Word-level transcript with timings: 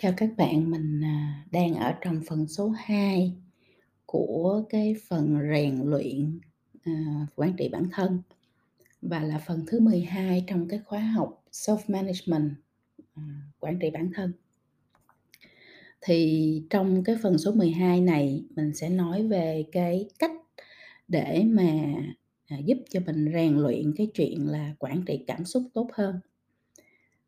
Chào 0.00 0.12
các 0.16 0.30
bạn, 0.36 0.70
mình, 0.70 1.00
à, 1.04 1.44
đang 1.50 1.74
ở 1.74 1.94
trong 2.00 2.20
phần 2.28 2.48
số 2.48 2.68
2 2.68 3.32
của 4.06 4.64
cái 4.68 4.96
phần 5.08 5.38
rèn 5.52 5.82
luyện, 5.84 6.40
à, 6.84 6.92
quản 7.36 7.56
trị 7.56 7.68
bản 7.68 7.88
thân 7.92 8.22
và 9.02 9.20
là 9.20 9.38
phần 9.46 9.64
thứ 9.66 9.80
12 9.80 10.44
trong 10.46 10.68
cái 10.68 10.80
khóa 10.84 11.00
học 11.00 11.44
Self-Management, 11.52 12.50
à, 13.14 13.22
quản 13.60 13.78
trị 13.78 13.90
bản 13.90 14.10
thân. 14.14 14.32
Thì 16.00 16.62
trong 16.70 17.04
cái 17.04 17.16
phần 17.22 17.38
số 17.38 17.52
12 17.52 18.00
này 18.00 18.44
mình 18.56 18.74
sẽ 18.74 18.88
nói 18.88 19.26
về 19.26 19.64
cái 19.72 20.08
cách 20.18 20.32
để 21.08 21.44
mà, 21.46 21.94
à, 22.46 22.56
giúp 22.58 22.78
cho 22.90 23.00
mình 23.06 23.32
rèn 23.32 23.56
luyện 23.56 23.94
cái 23.96 24.10
chuyện 24.14 24.46
là 24.46 24.74
quản 24.78 25.04
trị 25.06 25.24
cảm 25.26 25.44
xúc 25.44 25.62
tốt 25.74 25.88
hơn. 25.92 26.20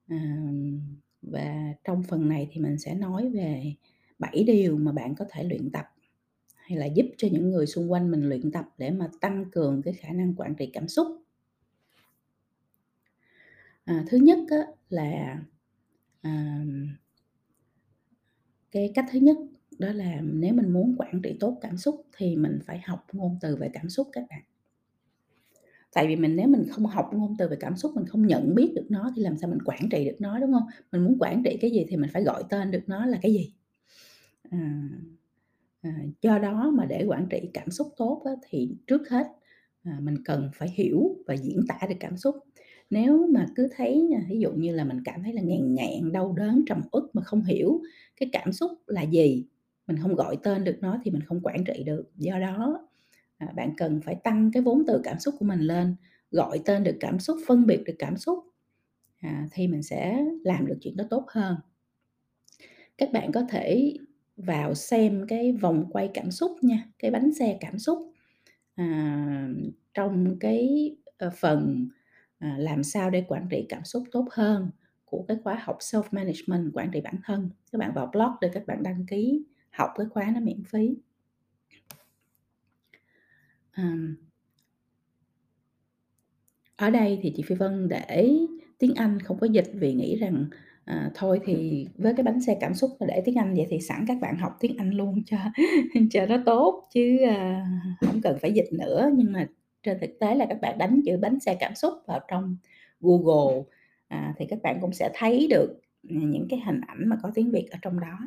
À, 0.09 0.37
và 1.23 1.75
trong 1.85 2.03
phần 2.03 2.29
này 2.29 2.49
thì 2.53 2.61
mình 2.61 2.79
sẽ 2.79 2.95
nói 2.95 3.31
về 3.31 3.75
7 4.19 4.45
điều 4.45 4.77
mà 4.77 4.93
bạn 4.93 5.15
có 5.15 5.25
thể 5.31 5.45
luyện 5.45 5.71
tập, 5.71 5.87
hay 6.57 6.79
là 6.79 6.87
giúp 6.87 7.07
cho 7.17 7.29
những 7.33 7.51
người 7.51 7.67
xung 7.67 7.93
quanh 7.93 8.11
mình 8.11 8.29
luyện 8.29 8.53
tập 8.53 8.65
để 8.79 8.91
mà 8.91 9.11
tăng 9.21 9.45
cường 9.53 9.83
cái 9.83 9.95
khả 9.95 10.13
năng 10.13 10.35
quản 10.35 10.55
trị 10.55 10.71
cảm 10.73 10.89
xúc. 10.89 11.07
À, 13.85 14.05
thứ 14.09 14.17
nhất 14.19 14.39
á 14.51 14.67
là, 14.89 15.43
à, 16.23 16.65
cái 18.71 18.93
cách 18.95 19.07
thứ 19.13 19.19
nhất 19.19 19.37
đó 19.79 19.93
là 19.93 20.21
nếu 20.21 20.55
mình 20.55 20.73
muốn 20.73 20.95
quản 20.99 21.23
trị 21.23 21.37
tốt 21.41 21.59
cảm 21.61 21.77
xúc 21.77 22.07
thì 22.17 22.37
mình 22.37 22.59
phải 22.67 22.81
học 22.85 23.07
ngôn 23.13 23.39
từ 23.41 23.57
về 23.57 23.71
cảm 23.73 23.89
xúc 23.89 24.09
các 24.13 24.25
bạn. 24.31 24.43
Tại 25.95 26.07
vì 26.07 26.17
mình 26.17 26.37
nếu 26.37 26.49
mình 26.49 26.65
không 26.71 26.87
học 26.87 27.11
ngôn 27.15 27.37
từ 27.39 27.49
về 27.49 27.57
cảm 27.61 27.77
xúc, 27.77 27.93
mình 27.95 28.07
không 28.07 28.27
nhận 28.27 28.55
biết 28.55 28.73
được 28.77 28.87
nó 28.91 29.13
thì 29.17 29.23
làm 29.23 29.37
sao 29.39 29.51
mình 29.51 29.63
quản 29.65 29.89
trị 29.91 30.05
được 30.05 30.17
nó, 30.21 30.39
đúng 30.39 30.53
không? 30.53 30.67
Mình 30.93 31.05
muốn 31.05 31.17
quản 31.21 31.43
trị 31.45 31.59
cái 31.61 31.71
gì 31.71 31.87
thì 31.89 31.97
mình 31.97 32.11
phải 32.13 32.23
gọi 32.25 32.43
tên 32.51 32.71
được 32.71 32.83
nó 32.87 33.07
là 33.07 33.19
cái 33.23 33.33
gì. 33.33 33.53
À, 34.51 34.83
à, 35.83 35.91
do 36.23 36.39
đó 36.39 36.71
mà 36.75 36.85
để 36.87 37.05
quản 37.09 37.27
trị 37.31 37.41
cảm 37.55 37.71
xúc 37.71 37.89
tốt 37.97 38.23
á 38.25 38.33
thì 38.51 38.77
trước 38.87 39.09
hết, 39.11 39.27
à, 39.85 39.99
mình 40.03 40.15
cần 40.25 40.51
phải 40.55 40.69
hiểu 40.75 41.17
và 41.27 41.35
diễn 41.37 41.61
tả 41.69 41.87
được 41.89 41.97
cảm 42.01 42.17
xúc. 42.17 42.37
Nếu 42.91 43.27
mà 43.35 43.47
cứ 43.57 43.69
thấy 43.77 44.11
ví 44.31 44.41
dụ 44.41 44.53
như 44.53 44.73
là 44.75 44.85
mình 44.85 44.99
cảm 45.05 45.23
thấy 45.23 45.33
là 45.33 45.43
ngàn 45.43 45.75
ngạn 45.75 46.13
đau 46.13 46.33
đớn, 46.33 46.65
trầm 46.67 46.81
uất 46.93 47.05
mà 47.13 47.23
không 47.23 47.43
hiểu 47.45 47.81
cái 48.17 48.29
cảm 48.33 48.53
xúc 48.53 48.71
là 48.87 49.03
gì, 49.03 49.47
mình 49.87 49.97
không 50.03 50.15
gọi 50.15 50.37
tên 50.43 50.65
được 50.65 50.77
nó 50.81 50.99
thì 51.05 51.11
mình 51.11 51.23
không 51.23 51.41
quản 51.43 51.65
trị 51.65 51.83
được. 51.85 52.11
Do 52.17 52.39
đó, 52.39 52.89
à, 53.41 53.49
bạn 53.57 53.75
cần 53.77 54.01
phải 54.05 54.15
tăng 54.15 54.51
cái 54.53 54.63
vốn 54.63 54.85
từ 54.87 55.01
cảm 55.05 55.19
xúc 55.19 55.35
của 55.39 55.45
mình 55.47 55.61
lên, 55.61 55.97
gọi 56.31 56.61
tên 56.65 56.85
được 56.85 56.97
cảm 57.01 57.19
xúc, 57.21 57.39
phân 57.47 57.67
biệt 57.67 57.83
được 57.87 57.97
cảm 57.99 58.17
xúc, 58.17 58.39
à, 59.21 59.47
thì 59.53 59.69
mình 59.69 59.83
sẽ 59.83 60.25
làm 60.45 60.67
được 60.67 60.79
chuyện 60.83 60.97
đó 60.97 61.05
tốt 61.11 61.25
hơn. 61.29 61.57
Các 62.99 63.13
bạn 63.13 63.33
có 63.33 63.43
thể 63.51 63.95
vào 64.37 64.75
xem 64.75 65.27
cái 65.29 65.53
vòng 65.53 65.87
quay 65.93 66.11
cảm 66.15 66.31
xúc 66.31 66.53
nha, 66.63 66.89
cái 66.99 67.11
bánh 67.11 67.35
xe 67.35 67.59
cảm 67.61 67.79
xúc, 67.79 68.13
à, 68.75 69.49
trong 69.95 70.37
cái, 70.41 70.91
ờ, 71.19 71.31
phần, 71.41 71.89
à, 72.39 72.57
làm 72.59 72.85
sao 72.85 73.11
để 73.11 73.25
quản 73.29 73.49
trị 73.51 73.67
cảm 73.69 73.85
xúc 73.85 74.05
tốt 74.13 74.29
hơn 74.33 74.71
của 75.05 75.25
cái 75.29 75.37
khóa 75.45 75.55
học 75.65 75.79
Self-Management, 75.81 76.71
quản 76.75 76.91
trị 76.93 77.01
bản 77.01 77.17
thân. 77.25 77.51
Các 77.73 77.79
bạn 77.79 77.93
vào 77.95 78.07
blog 78.13 78.31
để 78.41 78.51
các 78.55 78.67
bạn 78.67 78.83
đăng 78.83 79.07
ký 79.07 79.45
học 79.71 79.91
cái 79.97 80.07
khóa 80.11 80.31
nó 80.35 80.41
miễn 80.41 80.65
phí. 80.65 80.95
Ờm. 83.77 84.17
Ở 86.77 86.91
đây 86.91 87.19
thì 87.23 87.33
chị 87.37 87.43
Phi 87.47 87.55
Vân 87.55 87.89
để 87.89 88.31
tiếng 88.79 88.95
Anh 88.95 89.19
không 89.21 89.39
có 89.41 89.47
dịch 89.47 89.71
vì 89.75 89.95
nghĩ 89.95 90.17
rằng, 90.17 90.45
à, 90.85 91.11
thôi 91.15 91.41
thì 91.45 91.87
với 91.99 92.15
cái 92.17 92.25
bánh 92.25 92.41
xe 92.41 92.57
cảm 92.61 92.75
xúc 92.75 92.91
mà 93.01 93.07
để 93.07 93.23
tiếng 93.25 93.35
Anh 93.39 93.55
vậy 93.55 93.67
thì 93.71 93.81
sẵn 93.81 94.05
các 94.09 94.17
bạn 94.21 94.37
học 94.39 94.57
tiếng 94.61 94.77
Anh 94.79 94.91
luôn 94.91 95.23
cho 95.27 95.37
cho 96.11 96.27
nó 96.27 96.37
tốt 96.47 96.89
chứ, 96.95 97.19
à, 97.29 97.35
a, 98.01 98.07
hổng 98.07 98.21
cần 98.23 98.39
phải 98.43 98.53
dịch 98.53 98.69
nữa. 98.73 99.11
Nhưng 99.17 99.33
mà 99.33 99.47
trên 99.83 99.99
thực 100.01 100.11
tế 100.21 100.35
là 100.35 100.47
các 100.49 100.61
bạn 100.61 100.79
đánh 100.79 101.01
chữ 101.07 101.17
bánh 101.23 101.41
xe 101.41 101.57
cảm 101.61 101.75
xúc 101.75 101.95
vào 102.07 102.21
trong 102.29 102.57
Google, 103.01 103.63
à, 104.09 104.35
thì 104.39 104.47
các 104.47 104.59
bạn 104.63 104.79
cũng 104.81 104.93
sẽ 104.93 105.11
thấy 105.15 105.47
được, 105.51 105.81
ừm, 106.09 106.31
những 106.31 106.47
cái 106.51 106.61
hình 106.67 106.81
ảnh 106.87 107.09
mà 107.09 107.17
có 107.23 107.31
tiếng 107.35 107.51
Việt 107.51 107.67
ở 107.71 107.79
trong 107.83 108.01
đó. 108.01 108.19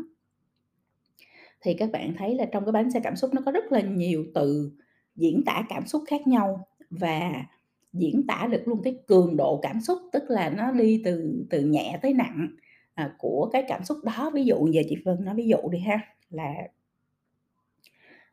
Thì 1.62 1.74
các 1.74 1.92
bạn 1.92 2.14
thấy 2.18 2.36
là 2.36 2.46
trong 2.46 2.66
cái 2.66 2.72
bánh 2.72 2.92
xe 2.92 3.00
cảm 3.04 3.16
xúc 3.16 3.34
nó 3.34 3.42
có 3.46 3.52
rất 3.52 3.72
là 3.72 3.82
nhiều 3.82 4.26
từ 4.36 4.72
diễn 5.16 5.44
tả 5.46 5.64
cảm 5.70 5.88
xúc 5.88 6.04
khác 6.08 6.28
nhau 6.28 6.68
và 6.90 7.46
diễn 7.94 8.28
tả 8.28 8.48
được 8.52 8.68
luôn 8.68 8.82
cái 8.84 8.96
cường 9.08 9.38
độ 9.38 9.60
cảm 9.62 9.82
xúc, 9.82 9.98
tức 10.12 10.24
là 10.28 10.50
nó 10.50 10.72
đi 10.72 11.02
từ 11.06 11.46
từ 11.50 11.62
nhẹ 11.66 12.00
tới 12.02 12.14
nặng, 12.14 12.48
à, 12.94 13.16
của 13.18 13.50
cái 13.54 13.64
cảm 13.68 13.84
xúc 13.84 13.98
đó. 14.04 14.32
Ví 14.34 14.46
dụ 14.46 14.68
giờ 14.68 14.82
chị 14.90 14.98
Vân 15.06 15.26
nói 15.26 15.36
ví 15.36 15.48
dụ 15.48 15.70
đi 15.72 15.80
ha, 15.80 16.00
là 16.30 16.54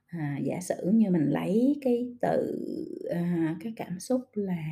à, 0.06 0.38
giả 0.42 0.60
sử 0.60 0.90
như 0.94 1.10
mình 1.10 1.26
lấy 1.30 1.78
cái 1.82 2.12
từ, 2.20 2.58
à, 3.10 3.56
cái 3.60 3.72
cảm 3.76 4.00
xúc 4.00 4.20
là, 4.34 4.64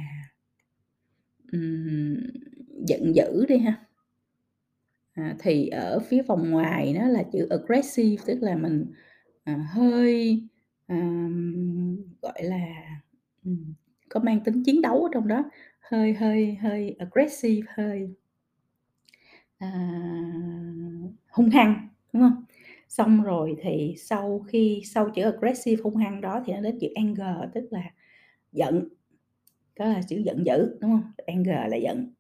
um, 1.53 2.17
giận 2.87 3.13
dữ 3.15 3.47
đi 3.49 3.59
ha. 3.59 3.85
À, 5.13 5.37
thì 5.39 5.69
ở 5.69 5.99
phía 5.99 6.23
vòng 6.23 6.51
ngoài 6.51 6.95
nó 6.99 7.09
là 7.09 7.23
chữ 7.33 7.47
aggressive, 7.51 8.23
tức 8.27 8.39
là 8.43 8.57
mình, 8.57 8.87
à, 9.45 9.67
hơi, 9.73 10.43
gọi 12.22 12.43
là, 12.43 12.66
có 14.09 14.21
mang 14.21 14.41
tính 14.44 14.62
chiến 14.65 14.82
đấu 14.82 15.03
ở 15.04 15.09
trong 15.12 15.28
đó, 15.28 15.44
hơi 15.81 16.12
hơi 16.15 16.54
hơi 16.54 16.97
aggressive, 16.99 17.66
hơi 17.76 18.09
à, 19.60 19.69
hung 21.31 21.50
hăng, 21.50 21.88
đúng 22.12 22.22
không? 22.22 22.44
Xong 22.88 23.22
rồi 23.22 23.56
thì 23.62 23.94
sau 23.99 24.44
khi 24.49 24.82
sau 24.84 25.10
chữ 25.10 25.22
aggressive, 25.22 25.82
hung 25.82 25.97
hăng 25.97 26.21
đó 26.21 26.43
thì 26.47 26.53
nó 26.53 26.60
đến 26.60 26.78
chữ 26.81 26.88
anger, 26.94 27.50
tức 27.55 27.69
là 27.70 27.82
giận, 28.53 28.88
đó 29.81 29.87
là 29.87 30.03
chữ 30.09 30.16
giận 30.19 30.47
dữ, 30.47 30.78
đúng 30.81 30.91
không? 30.91 31.12
Anger 31.26 31.56
là 31.70 31.76
giận. 31.76 32.12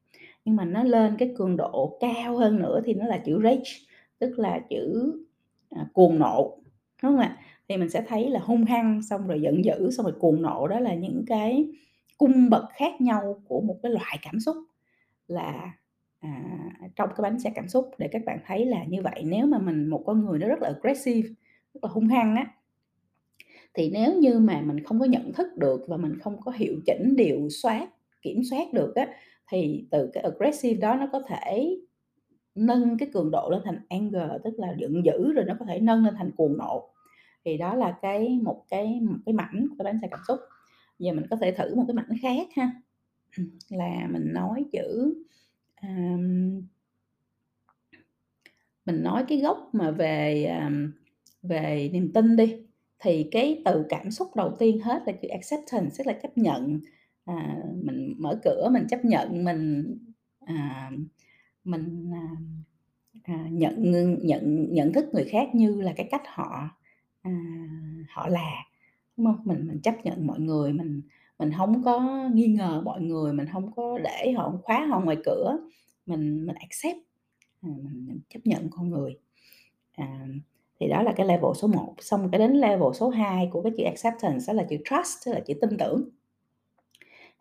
Nhưng 0.44 0.56
mà 0.56 0.64
nó 0.64 0.84
lên 0.84 1.16
cái 1.18 1.34
cường 1.38 1.56
độ 1.56 1.98
cao 2.00 2.36
hơn 2.38 2.58
nữa 2.60 2.82
thì 2.86 2.94
nó 2.94 3.06
là 3.06 3.18
chữ 3.18 3.40
rage, 3.44 3.72
tức 4.18 4.38
là 4.38 4.60
chữ, 4.70 5.12
à, 5.70 5.86
cuồng 5.94 6.18
nộ, 6.18 6.58
đúng 7.02 7.12
không 7.12 7.18
ạ? 7.20 7.38
Thì 7.68 7.76
mình 7.76 7.90
sẽ 7.90 8.02
thấy 8.08 8.30
là 8.30 8.40
hung 8.40 8.64
hăng, 8.64 9.02
xong 9.02 9.26
rồi 9.28 9.40
giận 9.40 9.64
dữ, 9.64 9.90
xong 9.90 10.06
rồi 10.06 10.14
cuồng 10.20 10.42
nộ 10.42 10.68
đó 10.68 10.80
là 10.80 10.94
những 10.94 11.24
cái 11.26 11.68
cung 12.18 12.50
bậc 12.50 12.64
khác 12.76 13.00
nhau 13.00 13.42
của 13.48 13.60
một 13.60 13.76
cái 13.82 13.92
loại 13.92 14.18
cảm 14.22 14.40
xúc 14.40 14.56
là, 15.28 15.72
à, 16.20 16.42
trong 16.96 17.08
cái 17.16 17.22
bánh 17.22 17.38
xe 17.38 17.50
cảm 17.54 17.68
xúc 17.68 17.90
để 17.98 18.08
các 18.12 18.22
bạn 18.26 18.38
thấy 18.46 18.66
là 18.66 18.84
như 18.84 19.02
vậy. 19.02 19.22
Nếu 19.26 19.46
mà 19.46 19.58
mình 19.58 19.86
một 19.88 20.02
con 20.06 20.24
người 20.26 20.38
nó 20.38 20.48
rất 20.48 20.62
là 20.62 20.68
aggressive, 20.68 21.28
rất 21.74 21.84
là 21.84 21.90
hung 21.92 22.08
hăng 22.08 22.36
á, 22.36 22.46
thì 23.74 23.90
nếu 23.94 24.14
như 24.18 24.38
mà 24.38 24.60
mình 24.60 24.84
không 24.84 25.00
có 25.00 25.04
nhận 25.06 25.32
thức 25.32 25.46
được 25.56 25.80
và 25.88 25.96
mình 25.96 26.18
không 26.18 26.40
có 26.40 26.52
hiệu 26.52 26.74
chỉnh, 26.86 27.16
điều 27.16 27.48
soát, 27.50 27.88
kiểm 28.22 28.42
soát 28.50 28.72
được 28.72 28.94
á, 28.96 29.08
thì 29.50 29.86
từ 29.90 30.10
cái 30.12 30.22
aggressive 30.22 30.80
đó 30.80 30.94
nó 30.94 31.08
có 31.12 31.22
thể 31.28 31.76
nâng 32.54 32.98
cái 32.98 33.08
cường 33.12 33.30
độ 33.30 33.50
lên 33.50 33.62
thành 33.64 33.78
anger, 33.88 34.30
tức 34.44 34.54
là 34.58 34.74
giận 34.78 35.04
dữ, 35.04 35.32
rồi 35.32 35.44
nó 35.44 35.54
có 35.60 35.66
thể 35.68 35.80
nâng 35.80 36.04
lên 36.04 36.14
thành 36.18 36.30
cuồng 36.36 36.58
nộ. 36.58 36.90
Thì 37.48 37.56
đó 37.56 37.74
là 37.74 37.98
cái 38.02 38.38
một 38.42 38.64
cái 38.68 39.00
một 39.00 39.16
cái 39.26 39.32
mảnh 39.32 39.66
của 39.78 39.84
bánh 39.84 39.98
xe 40.02 40.08
cảm 40.10 40.20
xúc. 40.28 40.38
Giờ 40.98 41.12
mình 41.12 41.26
có 41.30 41.36
thể 41.36 41.52
thử 41.52 41.74
một 41.74 41.84
cái 41.86 41.94
mảnh 41.94 42.18
khác 42.22 42.48
ha, 42.56 42.70
là 43.68 44.08
mình 44.10 44.32
nói 44.32 44.64
chữ, 44.72 45.14
um, 45.82 46.62
mình 48.86 49.02
nói 49.02 49.24
cái 49.28 49.38
gốc 49.38 49.70
mà 49.72 49.90
về, 49.90 50.44
um, 50.44 50.92
về 51.42 51.90
niềm 51.92 52.12
tin 52.14 52.36
đi, 52.36 52.56
thì 52.98 53.28
cái 53.30 53.62
từ 53.64 53.86
cảm 53.88 54.10
xúc 54.10 54.36
đầu 54.36 54.56
tiên 54.58 54.80
hết 54.80 55.02
là 55.06 55.12
chữ 55.12 55.28
acceptance, 55.28 55.94
tức 55.98 56.06
là 56.06 56.12
chấp 56.22 56.38
nhận. 56.38 56.80
À, 57.24 57.56
mình 57.84 58.14
mở 58.18 58.40
cửa, 58.44 58.68
mình 58.72 58.86
chấp 58.88 59.04
nhận, 59.04 59.44
mình, 59.44 59.94
à, 60.40 60.90
mình, 61.64 62.10
à, 62.12 62.28
à 63.22 63.46
nhận 63.50 63.82
nhận 64.22 64.72
nhận 64.74 64.92
thức 64.92 65.06
người 65.12 65.24
khác 65.24 65.48
như 65.54 65.80
là 65.80 65.92
cái 65.96 66.08
cách 66.10 66.22
họ, 66.26 66.77
à, 67.28 68.06
họ 68.10 68.28
là, 68.28 68.64
đúng 69.16 69.26
không 69.26 69.40
Mình 69.44 69.66
mình 69.68 69.80
chấp 69.82 69.94
nhận 70.04 70.26
mọi 70.26 70.40
người, 70.40 70.72
mình 70.72 71.02
mình 71.38 71.52
không 71.56 71.82
có 71.84 72.28
nghi 72.34 72.46
ngờ 72.46 72.82
mọi 72.84 73.00
người, 73.00 73.32
mình 73.32 73.46
không 73.52 73.72
có 73.76 73.98
để 74.04 74.32
họ 74.32 74.52
khóa 74.64 74.86
họ 74.86 75.00
ngoài 75.00 75.16
cửa, 75.24 75.58
mình 76.06 76.46
mình 76.46 76.56
accept, 76.56 76.98
à, 77.62 77.68
mình 77.84 78.06
mình 78.08 78.20
chấp 78.28 78.40
nhận 78.44 78.68
con 78.70 78.90
người. 78.90 79.18
À, 79.96 80.26
thì 80.80 80.88
đó 80.88 81.02
là 81.02 81.12
cái 81.16 81.26
level 81.26 81.52
số 81.56 81.68
1, 81.68 81.94
xong 81.98 82.28
cái 82.32 82.38
đến 82.38 82.52
level 82.52 82.92
số 82.94 83.08
2 83.08 83.48
của 83.52 83.62
cái 83.62 83.72
chữ 83.78 83.84
acceptance 83.84 84.44
đó 84.48 84.52
là 84.52 84.66
chữ 84.70 84.76
trust, 84.84 85.26
tức 85.26 85.32
là 85.32 85.40
chữ 85.40 85.54
tin 85.60 85.78
tưởng. 85.78 86.08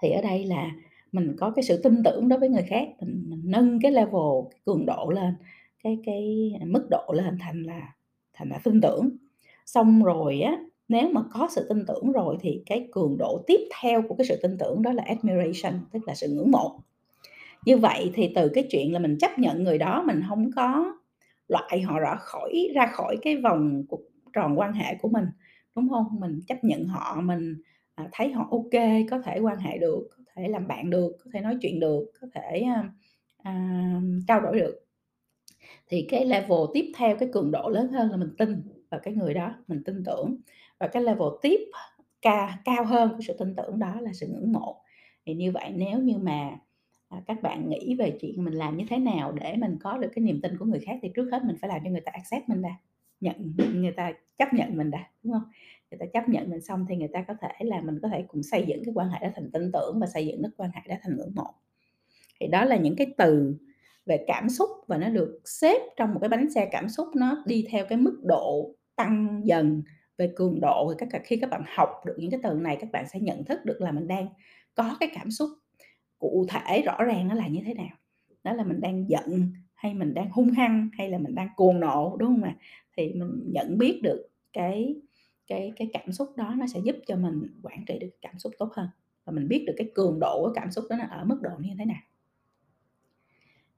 Thì 0.01 0.09
ở 0.09 0.21
đây 0.21 0.45
là 0.45 0.71
mình 1.11 1.35
có 1.39 1.51
cái 1.51 1.63
sự 1.63 1.81
tin 1.83 2.03
tưởng 2.03 2.29
đối 2.29 2.39
với 2.39 2.49
người 2.49 2.63
khác, 2.69 2.87
mình 3.01 3.23
mình 3.27 3.41
nâng 3.45 3.79
cái 3.81 3.91
level, 3.91 4.49
cái 4.51 4.59
cường 4.65 4.85
độ 4.85 5.09
lên, 5.15 5.33
cái 5.83 5.99
cái, 6.05 6.53
mức 6.65 6.87
độ 6.91 7.13
lên 7.13 7.37
thành 7.39 7.63
là 7.63 7.93
thành 8.33 8.49
là 8.49 8.59
tin 8.63 8.81
tưởng. 8.81 9.09
Xong 9.67 10.03
rồi 10.03 10.41
á, 10.41 10.59
nếu 10.89 11.09
mà 11.13 11.23
có 11.31 11.49
sự 11.51 11.67
tin 11.69 11.85
tưởng 11.87 12.13
rồi 12.13 12.37
thì 12.41 12.63
cái 12.67 12.89
cường 12.93 13.17
độ 13.19 13.43
tiếp 13.47 13.61
theo 13.81 14.03
của 14.09 14.15
cái 14.15 14.27
sự 14.27 14.39
tin 14.43 14.57
tưởng 14.59 14.83
đó 14.83 14.93
là 14.93 15.03
admiration, 15.07 15.73
tức 15.93 15.99
là 16.07 16.15
sự 16.15 16.29
ngưỡng 16.29 16.51
mộ. 16.51 16.79
Như 17.65 17.77
vậy 17.77 18.11
thì 18.15 18.31
từ 18.35 18.49
cái 18.55 18.67
chuyện 18.71 18.93
là 18.93 18.99
mình 18.99 19.17
chấp 19.21 19.39
nhận 19.39 19.63
người 19.63 19.77
đó, 19.77 20.03
mình 20.07 20.21
không 20.29 20.51
có 20.55 20.93
loại 21.49 21.81
họ 21.81 21.99
ra 21.99 22.15
khỏi 22.19 22.69
ra 22.75 22.87
khỏi 22.87 23.17
cái 23.23 23.37
vòng 23.37 23.83
cuộc 23.89 24.01
tròn 24.33 24.59
quan 24.59 24.73
hệ 24.73 24.95
của 25.01 25.09
mình, 25.09 25.25
đúng 25.75 25.89
không? 25.89 26.07
Mình 26.19 26.39
chấp 26.47 26.63
nhận 26.63 26.85
họ, 26.87 27.21
mình, 27.23 27.55
à, 27.95 28.09
thấy 28.13 28.31
họ 28.31 28.47
ok, 28.51 28.83
có 29.11 29.19
thể 29.21 29.39
quan 29.39 29.59
hệ 29.59 29.77
được, 29.77 30.09
có 30.17 30.23
thể 30.35 30.47
làm 30.49 30.67
bạn 30.67 30.89
được, 30.91 31.11
có 31.25 31.31
thể 31.33 31.41
nói 31.41 31.57
chuyện 31.61 31.81
được, 31.81 32.05
có 32.21 32.27
thể, 32.35 32.59
à, 32.61 32.91
à 33.43 34.01
trao 34.27 34.41
đổi 34.41 34.59
được. 34.59 34.75
Thì 35.89 36.05
cái 36.09 36.25
level 36.25 36.59
tiếp 36.73 36.91
theo, 36.97 37.17
cái 37.19 37.29
cường 37.33 37.51
độ 37.51 37.69
lớn 37.69 37.87
hơn 37.93 38.11
là 38.11 38.17
mình 38.17 38.29
tin 38.37 38.61
vào 38.89 38.99
cái 39.03 39.13
người 39.13 39.33
đó, 39.33 39.55
mình 39.67 39.83
tin 39.85 40.03
tưởng. 40.05 40.37
Và 40.79 40.87
cái 40.87 41.03
level 41.03 41.27
tiếp 41.41 41.59
ca 42.21 42.59
cao 42.65 42.85
hơn 42.85 43.09
của 43.15 43.21
sự 43.27 43.35
tin 43.39 43.55
tưởng 43.55 43.79
đó 43.79 44.01
là 44.01 44.13
sự 44.13 44.27
ngưỡng 44.27 44.51
mộ. 44.53 44.81
Thì 45.25 45.33
như 45.33 45.51
vậy 45.51 45.71
nếu 45.75 45.99
như 45.99 46.17
mà, 46.17 46.49
à, 47.09 47.21
các 47.27 47.41
bạn 47.41 47.69
nghĩ 47.69 47.95
về 47.95 48.17
chuyện 48.21 48.43
mình 48.43 48.53
làm 48.53 48.77
như 48.77 48.85
thế 48.89 48.97
nào 48.97 49.31
để 49.31 49.55
mình 49.57 49.77
có 49.81 49.97
được 49.97 50.09
cái 50.15 50.23
niềm 50.23 50.41
tin 50.41 50.57
của 50.57 50.65
người 50.65 50.79
khác 50.79 50.99
thì 51.01 51.09
trước 51.15 51.29
hết 51.31 51.43
mình 51.45 51.55
phải 51.61 51.69
làm 51.69 51.81
cho 51.83 51.89
người 51.89 52.01
ta 52.01 52.11
accept 52.15 52.49
mình 52.49 52.61
đã, 52.61 52.75
nhận 53.21 53.35
người 53.73 53.91
ta 53.91 54.11
chấp 54.37 54.53
nhận 54.53 54.77
mình 54.77 54.91
đã, 54.91 55.03
đúng 55.23 55.33
không 55.33 55.51
Người 55.91 55.97
ta 55.99 56.05
chấp 56.13 56.29
nhận 56.29 56.49
mình 56.49 56.61
xong 56.61 56.85
thì 56.89 56.95
người 56.95 57.07
ta 57.13 57.21
có 57.27 57.33
thể 57.41 57.65
là 57.65 57.81
mình 57.81 57.99
có 58.01 58.07
thể 58.09 58.25
cùng 58.27 58.43
xây 58.43 58.65
dựng 58.67 58.83
cái 58.85 58.93
quan 58.95 59.09
hệ 59.09 59.19
đó 59.21 59.27
thành 59.35 59.51
tin 59.51 59.71
tưởng 59.71 59.99
và 59.99 60.07
xây 60.07 60.27
dựng 60.27 60.41
cái 60.43 60.51
quan 60.57 60.71
hệ 60.73 60.81
đó 60.87 60.95
thành 61.03 61.17
ngưỡng 61.17 61.35
mộ. 61.35 61.53
Thì 62.39 62.47
đó 62.47 62.65
là 62.65 62.77
những 62.77 62.95
cái 62.95 63.07
từ 63.17 63.55
về 64.05 64.23
cảm 64.27 64.49
xúc 64.49 64.69
và 64.87 64.97
nó 64.97 65.09
được 65.09 65.41
xếp 65.45 65.81
trong 65.97 66.13
một 66.13 66.19
cái 66.19 66.29
bánh 66.29 66.49
xe 66.49 66.69
cảm 66.71 66.89
xúc, 66.89 67.07
nó 67.15 67.43
đi 67.47 67.67
theo 67.69 67.85
cái 67.89 67.97
mức 67.97 68.19
độ 68.23 68.75
tăng 68.97 69.41
dần 69.43 69.83
về 70.17 70.33
cường 70.35 70.59
độ. 70.61 70.93
Thì 70.99 71.05
các 71.09 71.21
khi 71.25 71.37
các 71.37 71.49
bạn 71.49 71.63
học 71.75 71.89
được 72.05 72.15
những 72.17 72.31
cái 72.31 72.39
từ 72.43 72.53
này, 72.53 72.77
các 72.81 72.89
bạn 72.91 73.05
sẽ 73.13 73.19
nhận 73.19 73.43
thức 73.43 73.65
được 73.65 73.81
là 73.81 73.91
mình 73.91 74.07
đang 74.07 74.27
có 74.75 74.97
cái 74.99 75.09
cảm 75.15 75.31
xúc 75.31 75.49
cụ 76.19 76.45
thể, 76.49 76.81
rõ 76.81 77.03
ràng 77.03 77.27
nó 77.27 77.35
là 77.35 77.47
như 77.47 77.61
thế 77.65 77.73
nào. 77.73 77.97
Đó 78.43 78.53
là 78.53 78.63
mình 78.63 78.81
đang 78.81 79.09
giận, 79.09 79.51
hay 79.73 79.93
mình 79.93 80.13
đang 80.13 80.29
hung 80.31 80.49
hăng, 80.49 80.89
hay 80.93 81.09
là 81.09 81.17
mình 81.17 81.35
đang 81.35 81.49
cuồng 81.55 81.79
nộ, 81.79 82.15
đúng 82.19 82.29
không 82.29 82.43
ạ? 82.43 82.55
Thì 82.97 83.13
mình 83.13 83.29
nhận 83.53 83.77
biết 83.77 83.99
được 84.03 84.29
cái 84.53 84.95
cái 85.47 85.71
cái 85.75 85.89
cảm 85.93 86.11
xúc 86.11 86.27
đó 86.37 86.55
nó 86.57 86.67
sẽ 86.67 86.79
giúp 86.83 86.95
cho 87.07 87.15
mình 87.15 87.59
quản 87.63 87.85
trị 87.85 87.99
được 87.99 88.09
cảm 88.21 88.39
xúc 88.39 88.53
tốt 88.59 88.69
hơn, 88.73 88.87
và 89.25 89.33
mình 89.33 89.47
biết 89.47 89.63
được 89.67 89.73
cái 89.77 89.91
cường 89.95 90.19
độ 90.19 90.41
của 90.43 90.53
cảm 90.55 90.71
xúc 90.71 90.85
đó 90.89 90.95
nó 90.99 91.05
ở 91.09 91.25
mức 91.25 91.39
độ 91.41 91.51
như 91.59 91.69
thế 91.79 91.85
nào. 91.85 92.01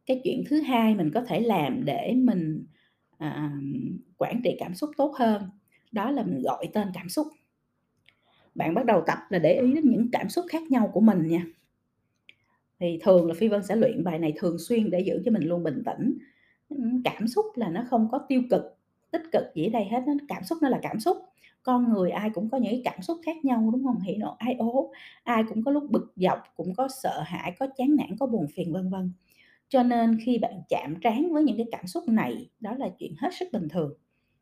Cái 0.06 0.21
chuyện 0.24 0.44
thứ 0.50 0.62
hai 0.62 0.95
mình 0.95 1.12
có 1.13 1.21
thể 1.21 1.39
làm 1.39 1.86
để 1.86 2.13
mình, 2.18 2.66
à, 3.19 3.51
quản 4.18 4.42
trị 4.44 4.56
cảm 4.60 4.75
xúc 4.75 4.89
tốt 4.98 5.16
hơn, 5.16 5.44
đó 5.92 6.12
là 6.12 6.24
mình 6.24 6.42
gọi 6.42 6.69
tên 6.74 6.88
cảm 6.94 7.10
xúc. 7.10 7.27
Bạn 8.56 8.74
bắt 8.74 8.86
đầu 8.86 9.04
tập 9.07 9.18
là 9.30 9.39
để 9.39 9.60
ý 9.62 9.74
đến 9.74 9.89
những 9.89 10.10
cảm 10.12 10.30
xúc 10.30 10.45
khác 10.50 10.63
nhau 10.69 10.89
của 10.94 11.01
mình 11.01 11.27
nha. 11.27 11.45
Thì 12.80 13.00
thường 13.01 13.27
là 13.27 13.33
Phi 13.33 13.48
Vân 13.48 13.63
sẽ 13.63 13.75
luyện 13.75 14.04
bài 14.04 14.19
này 14.19 14.33
thường 14.38 14.57
xuyên 14.60 14.89
để 14.89 15.00
giữ 15.00 15.21
cho 15.25 15.31
mình 15.31 15.44
luôn 15.44 15.63
bình 15.63 15.83
tĩnh. 15.86 16.18
Cảm 17.04 17.27
xúc 17.27 17.45
là 17.56 17.69
nó 17.69 17.83
không 17.89 18.07
có 18.12 18.19
tiêu 18.27 18.42
cực, 18.50 18.77
tích 19.12 19.24
cực 19.31 19.44
gì 19.56 19.66
ở 19.66 19.69
đây 19.69 19.86
hết 19.86 20.01
cảm 20.27 20.44
xúc 20.44 20.57
nó 20.62 20.69
là 20.69 20.80
cảm 20.81 21.00
xúc. 21.00 21.18
Con 21.63 21.94
người 21.94 22.12
ai 22.12 22.30
cũng 22.30 22.50
có 22.50 22.57
những 22.57 22.83
cảm 22.83 23.01
xúc 23.01 23.18
khác 23.25 23.45
nhau, 23.45 23.69
đúng 23.74 23.83
không 23.83 24.00
Hỉ 24.00 24.16
nộ 24.16 24.36
ai 24.39 24.56
ố, 24.60 24.92
ai 25.24 25.44
cũng 25.50 25.63
có 25.63 25.71
lúc 25.71 25.83
bực 25.89 26.13
dọc, 26.16 26.39
cũng 26.56 26.75
có 26.75 26.88
sợ 27.04 27.21
hãi, 27.25 27.56
có 27.60 27.68
chán 27.77 27.95
nản, 27.95 28.18
có 28.19 28.25
buồn 28.25 28.48
phiền, 28.56 28.74
vân 28.74 28.89
vân. 28.89 29.12
Cho 29.69 29.83
nên 29.83 30.18
khi 30.25 30.38
bạn 30.38 30.62
chạm 30.69 30.95
trán 31.01 31.33
với 31.33 31.44
những 31.44 31.57
cái 31.57 31.68
cảm 31.71 31.88
xúc 31.88 32.04
này, 32.07 32.50
đó 32.60 32.74
là 32.77 32.89
chuyện 33.00 33.13
hết 33.18 33.30
sức 33.33 33.45
bình 33.54 33.68
thường. 33.69 33.94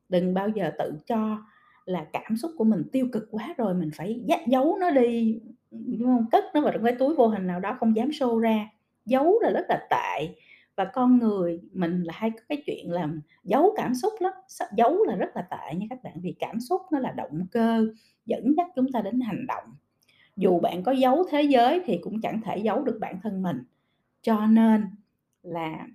Đừng 0.09 0.33
bao 0.33 0.49
giờ 0.49 0.71
tự 0.77 0.93
cho 1.05 1.37
là 1.85 2.05
cảm 2.13 2.37
xúc 2.37 2.51
của 2.57 2.63
mình 2.63 2.83
tiêu 2.91 3.07
cực 3.11 3.27
quá 3.31 3.55
rồi 3.57 3.73
mình 3.73 3.89
phải 3.95 4.21
giấu 4.47 4.77
nó 4.79 4.91
đi, 4.91 5.39
đúng 5.71 6.03
không 6.05 6.25
Cất 6.31 6.43
nó 6.53 6.61
vào 6.61 6.73
trong 6.73 6.83
cái 6.83 6.95
túi 6.99 7.15
vô 7.15 7.27
hình 7.27 7.47
nào 7.47 7.59
đó 7.59 7.77
không 7.79 7.95
dám 7.95 8.09
show 8.09 8.39
ra, 8.39 8.69
giấu 9.05 9.39
là 9.41 9.49
rất 9.49 9.65
là 9.69 9.87
tệ. 9.89 10.35
Và 10.75 10.85
con 10.85 11.19
người 11.19 11.61
mình 11.73 12.03
là 12.03 12.13
hay 12.17 12.29
có 12.29 12.39
cái 12.49 12.63
chuyện 12.65 12.91
là 12.91 13.09
giấu 13.43 13.73
cảm 13.77 13.95
xúc 13.95 14.13
lắm, 14.19 14.33
giấu 14.77 15.03
là 15.03 15.15
rất 15.15 15.35
là 15.35 15.41
tệ 15.41 15.75
nha 15.75 15.85
các 15.89 16.03
bạn, 16.03 16.13
vì 16.21 16.35
cảm 16.39 16.59
xúc 16.59 16.81
nó 16.91 16.99
là 16.99 17.11
động 17.11 17.47
cơ 17.51 17.87
dẫn 18.25 18.53
dắt 18.57 18.67
chúng 18.75 18.91
ta 18.91 19.01
đến 19.01 19.19
hành 19.19 19.47
động. 19.47 19.63
Dù 20.35 20.59
bạn 20.59 20.83
có 20.83 20.91
giấu 20.91 21.25
thế 21.31 21.41
giới 21.41 21.81
thì 21.85 21.99
cũng 22.01 22.21
chẳng 22.21 22.41
thể 22.41 22.57
giấu 22.57 22.83
được 22.83 22.97
bản 23.01 23.19
thân 23.23 23.41
mình. 23.41 23.63
Cho 24.21 24.45
nên 24.45 24.85
là 25.47 25.87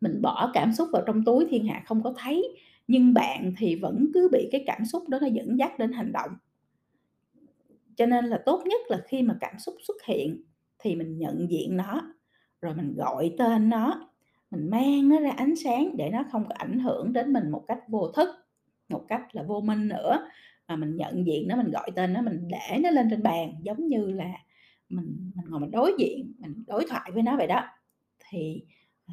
mình 0.00 0.22
bỏ 0.22 0.50
cảm 0.54 0.72
xúc 0.72 0.88
vào 0.92 1.02
trong 1.06 1.24
túi 1.24 1.46
thiên 1.50 1.66
hạ 1.66 1.82
không 1.86 2.02
có 2.02 2.14
thấy, 2.18 2.58
nhưng 2.88 3.14
bạn 3.14 3.52
thì 3.58 3.76
vẫn 3.76 4.06
cứ 4.14 4.28
bị 4.32 4.48
cái 4.52 4.64
cảm 4.66 4.84
xúc 4.84 5.08
đó 5.08 5.18
nó 5.20 5.26
dẫn 5.26 5.58
dắt 5.58 5.78
đến 5.78 5.92
hành 5.92 6.12
động. 6.12 6.30
Cho 7.96 8.06
nên 8.06 8.24
là 8.24 8.42
tốt 8.46 8.62
nhất 8.66 8.80
là 8.88 9.00
khi 9.08 9.22
mà 9.22 9.36
cảm 9.40 9.58
xúc 9.58 9.74
xuất 9.86 9.96
hiện 10.04 10.42
thì 10.78 10.94
mình 10.94 11.18
nhận 11.18 11.50
diện 11.50 11.76
nó, 11.76 12.14
rồi 12.62 12.74
mình 12.74 12.94
gọi 12.96 13.34
tên 13.38 13.68
nó, 13.68 14.10
mình 14.50 14.70
mang 14.70 15.08
nó 15.08 15.20
ra 15.20 15.30
ánh 15.30 15.56
sáng 15.56 15.96
để 15.96 16.10
nó 16.10 16.24
không 16.30 16.44
có 16.48 16.54
ảnh 16.58 16.78
hưởng 16.78 17.12
đến 17.12 17.32
mình 17.32 17.50
một 17.50 17.64
cách 17.68 17.78
vô 17.88 18.08
thức, 18.08 18.28
một 18.88 19.04
cách 19.08 19.22
là 19.32 19.42
vô 19.42 19.60
minh 19.60 19.88
nữa. 19.88 20.28
Mà 20.68 20.76
mình 20.76 20.96
nhận 20.96 21.26
diện 21.26 21.48
nó, 21.48 21.56
mình 21.56 21.70
gọi 21.70 21.90
tên 21.94 22.12
nó, 22.12 22.22
mình 22.22 22.48
để 22.48 22.78
nó 22.78 22.90
lên 22.90 23.08
trên 23.10 23.22
bàn 23.22 23.52
giống 23.62 23.88
như 23.88 24.10
là 24.10 24.32
mình 24.88 25.30
mình 25.34 25.46
ngồi 25.48 25.60
mình 25.60 25.70
đối 25.70 25.92
diện, 25.98 26.32
mình 26.38 26.64
đối 26.66 26.84
thoại 26.88 27.10
với 27.14 27.22
nó 27.22 27.36
vậy 27.36 27.46
đó. 27.46 27.64
Thì 28.30 28.62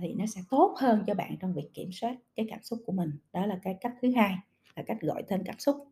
thì 0.01 0.13
nó 0.13 0.25
sẽ 0.25 0.41
tốt 0.49 0.75
hơn 0.79 1.03
cho 1.07 1.13
bạn 1.13 1.37
trong 1.39 1.53
việc 1.53 1.69
kiểm 1.73 1.89
soát 1.91 2.15
cái 2.35 2.45
cảm 2.49 2.59
xúc 2.63 2.79
của 2.85 2.91
mình. 2.91 3.11
Đó 3.33 3.45
là 3.45 3.59
cái 3.63 3.77
cách 3.81 3.93
thứ 4.01 4.11
hai, 4.15 4.37
là 4.75 4.83
cách 4.87 4.97
gọi 5.01 5.23
tên 5.27 5.43
cảm 5.45 5.59
xúc. 5.59 5.87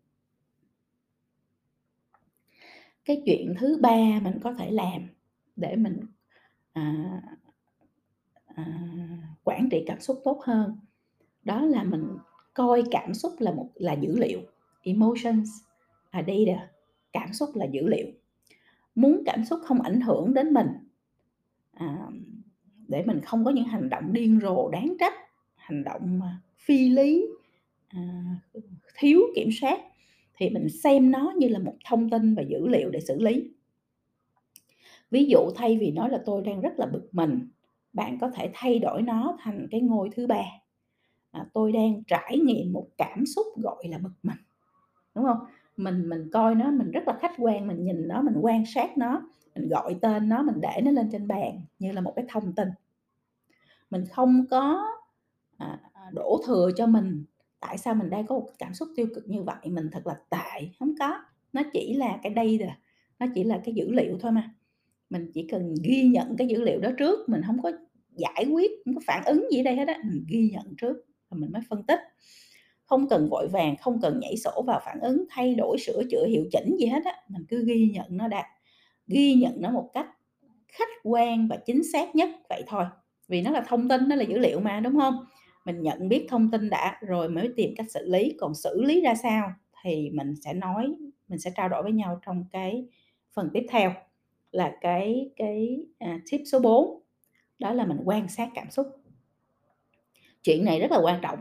Cái 3.06 3.22
chuyện 3.26 3.54
thứ 3.60 3.78
ba 3.82 4.20
mình 4.24 4.40
có 4.44 4.54
thể 4.54 4.72
làm 4.72 5.08
để 5.56 5.76
mình, 5.76 6.00
à, 6.74 7.22
à, 8.46 8.66
quản 9.44 9.70
trị 9.72 9.84
cảm 9.88 10.00
xúc 10.00 10.22
tốt 10.24 10.42
hơn, 10.44 10.80
đó 11.44 11.66
là 11.66 11.84
mình 11.84 12.18
coi 12.54 12.84
cảm 12.92 13.14
xúc 13.14 13.34
là 13.40 13.52
một 13.52 13.70
là 13.76 13.94
dữ 13.94 14.20
liệu, 14.20 14.42
emotions 14.84 15.50
are 16.10 16.34
data, 16.34 16.68
cảm 17.14 17.34
xúc 17.34 17.50
là 17.56 17.66
dữ 17.66 17.88
liệu. 17.88 18.08
Muốn 18.96 19.24
cảm 19.26 19.46
xúc 19.46 19.60
không 19.66 19.82
ảnh 19.82 20.02
hưởng 20.02 20.34
đến 20.34 20.54
mình, 20.54 20.68
à, 21.72 22.08
để 22.92 23.04
mình 23.08 23.22
không 23.22 23.46
có 23.46 23.52
những 23.52 23.66
hành 23.66 23.90
động 23.90 24.14
điên 24.14 24.40
rồ 24.44 24.70
đáng 24.70 24.96
trách, 25.02 25.16
hành 25.58 25.86
động 25.86 26.22
phi 26.60 26.90
lý, 26.90 27.28
à, 27.90 28.00
thiếu 29.00 29.22
kiểm 29.36 29.50
soát 29.62 29.80
thì 30.38 30.50
mình 30.52 30.68
xem 30.84 31.12
nó 31.12 31.34
như 31.38 31.50
là 31.50 31.60
một 31.60 31.76
thông 31.86 32.12
tin 32.12 32.36
và 32.36 32.44
dữ 32.44 32.68
liệu 32.68 32.92
để 32.92 33.02
xử 33.02 33.20
lý. 33.22 33.52
Ví 35.12 35.26
dụ 35.26 35.40
thay 35.56 35.78
vì 35.78 35.92
nói 35.92 36.10
là 36.10 36.20
"Tôi 36.26 36.42
đang 36.44 36.62
rất 36.62 36.74
là 36.80 36.86
bực 36.86 37.10
mình", 37.12 37.50
bạn 37.94 38.18
có 38.22 38.30
thể 38.36 38.50
thay 38.54 38.80
đổi 38.80 39.02
nó 39.02 39.38
thành 39.42 39.68
cái 39.72 39.82
ngôi 39.82 40.10
thứ 40.16 40.28
ba, 40.28 40.44
à, 41.32 41.46
"Tôi 41.54 41.72
đang 41.72 42.04
trải 42.08 42.40
nghiệm 42.46 42.74
một 42.74 42.88
cảm 42.98 43.26
xúc 43.36 43.46
gọi 43.64 43.84
là 43.90 43.98
bực 43.98 44.14
mình", 44.24 44.38
đúng 45.16 45.26
không? 45.26 45.38
Mình 45.84 46.10
mình 46.10 46.30
coi 46.34 46.56
nó, 46.56 46.72
mình 46.72 46.92
rất 46.92 47.08
là 47.08 47.18
khách 47.22 47.32
quan, 47.38 47.68
mình 47.68 47.84
nhìn 47.84 48.08
nó, 48.08 48.22
mình 48.22 48.34
quan 48.42 48.64
sát 48.66 48.98
nó, 48.98 49.30
mình 49.56 49.70
gọi 49.70 49.96
tên 50.02 50.30
nó, 50.30 50.44
mình 50.44 50.56
để 50.62 50.82
nó 50.84 50.92
lên 50.92 51.10
trên 51.12 51.28
bàn 51.28 51.62
như 51.80 51.92
là 51.92 52.02
một 52.02 52.14
cái 52.16 52.26
thông 52.30 52.54
tin. 52.54 52.68
Mình 53.90 54.04
không 54.12 54.46
có, 54.50 54.86
à, 55.58 55.80
à 55.94 56.02
đổ 56.14 56.42
thừa 56.48 56.70
cho 56.76 56.88
mình 56.88 57.26
tại 57.60 57.78
sao 57.78 57.94
mình 57.96 58.10
đang 58.10 58.28
có 58.28 58.36
một 58.36 58.48
cảm 58.60 58.74
xúc 58.74 58.90
tiêu 58.96 59.08
cực 59.16 59.30
như 59.30 59.44
vậy, 59.44 59.70
mình 59.70 59.90
thật 59.92 60.08
là 60.08 60.16
tệ, 60.30 60.68
không 60.80 60.94
có, 61.00 61.24
nó 61.54 61.62
chỉ 61.74 61.94
là 61.94 62.20
cái 62.24 62.34
đây 62.34 62.58
rồi 62.58 62.70
nó 63.20 63.26
chỉ 63.36 63.44
là 63.44 63.62
cái 63.66 63.74
dữ 63.76 63.92
liệu 63.92 64.18
thôi 64.20 64.32
mà. 64.32 64.54
Mình 65.10 65.32
chỉ 65.34 65.48
cần 65.52 65.76
ghi 65.84 66.04
nhận 66.04 66.36
cái 66.38 66.48
dữ 66.48 66.62
liệu 66.62 66.80
đó 66.80 66.90
trước, 66.98 67.30
mình 67.30 67.42
không 67.48 67.62
có 67.62 67.72
giải 68.16 68.46
quyết, 68.52 68.72
không 68.86 68.96
có 68.96 69.02
phản 69.08 69.24
ứng 69.26 69.48
gì 69.52 69.64
đây 69.64 69.76
hết 69.76 69.88
á, 69.88 69.98
mình 70.04 70.26
ghi 70.28 70.50
nhận 70.54 70.76
trước 70.78 70.94
rồi 71.32 71.40
mình 71.40 71.52
mới 71.52 71.62
phân 71.70 71.84
tích. 71.84 72.00
Không 72.92 73.08
cần 73.10 73.28
vội 73.30 73.48
vàng, 73.48 73.76
không 73.78 74.00
cần 74.02 74.20
nhảy 74.20 74.38
sổ 74.38 74.64
vào 74.68 74.82
phản 74.86 75.00
ứng, 75.00 75.26
thay 75.30 75.56
đổi, 75.56 75.78
sửa 75.80 76.04
chữa, 76.12 76.26
hiệu 76.26 76.46
chỉnh 76.52 76.76
gì 76.80 76.86
hết 76.86 77.06
á, 77.06 77.12
mình 77.28 77.46
cứ 77.50 77.66
ghi 77.66 77.90
nhận 77.94 78.06
nó 78.10 78.28
đã, 78.28 78.48
ghi 79.08 79.34
nhận 79.34 79.54
nó 79.62 79.72
một 79.72 79.90
cách 79.94 80.08
khách 80.68 80.90
quan 81.04 81.48
và 81.48 81.58
chính 81.66 81.84
xác 81.94 82.16
nhất 82.16 82.30
vậy 82.50 82.64
thôi. 82.68 82.86
Vì 83.28 83.42
nó 83.42 83.52
là 83.52 83.62
thông 83.68 83.90
tin, 83.90 84.10
nó 84.10 84.16
là 84.16 84.24
dữ 84.24 84.38
liệu 84.38 84.60
mà, 84.60 84.80
đúng 84.80 85.00
không? 85.00 85.26
Mình 85.66 85.82
nhận 85.82 86.10
biết 86.10 86.26
thông 86.30 86.52
tin 86.52 86.70
đã 86.70 87.00
rồi 87.02 87.30
mới 87.30 87.50
tìm 87.56 87.74
cách 87.78 87.92
xử 87.92 88.08
lý, 88.10 88.34
còn 88.40 88.56
xử 88.56 88.82
lý 88.82 89.02
ra 89.02 89.16
sao 89.16 89.54
thì 89.84 90.10
mình 90.14 90.36
sẽ 90.44 90.54
nói, 90.54 90.96
mình 91.28 91.40
sẽ 91.40 91.52
trao 91.56 91.70
đổi 91.70 91.84
với 91.84 91.92
nhau 91.92 92.20
trong 92.26 92.46
cái 92.52 92.86
phần 93.34 93.50
tiếp 93.54 93.66
theo 93.70 93.94
là 94.52 94.76
cái 94.82 95.32
cái, 95.36 95.86
à, 96.00 96.20
tip 96.32 96.42
số 96.46 96.60
4, 96.60 97.02
đó 97.60 97.74
là 97.74 97.86
mình 97.86 97.98
quan 98.06 98.28
sát 98.28 98.50
cảm 98.56 98.72
xúc. 98.72 98.88
Chuyện 100.44 100.66
này 100.66 100.80
rất 100.80 100.92
là 100.92 101.00
quan 101.04 101.20
trọng, 101.22 101.40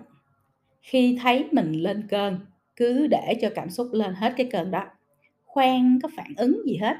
khi 0.80 1.18
thấy 1.22 1.48
mình 1.52 1.72
lên 1.72 2.06
cơn, 2.10 2.38
cứ 2.76 3.06
để 3.06 3.38
cho 3.40 3.50
cảm 3.54 3.70
xúc 3.70 3.88
lên 3.92 4.14
hết 4.14 4.34
cái 4.36 4.48
cơn 4.52 4.70
đó, 4.70 4.84
khoan 5.44 5.98
có 6.02 6.08
phản 6.16 6.34
ứng 6.36 6.62
gì 6.66 6.76
hết. 6.76 6.96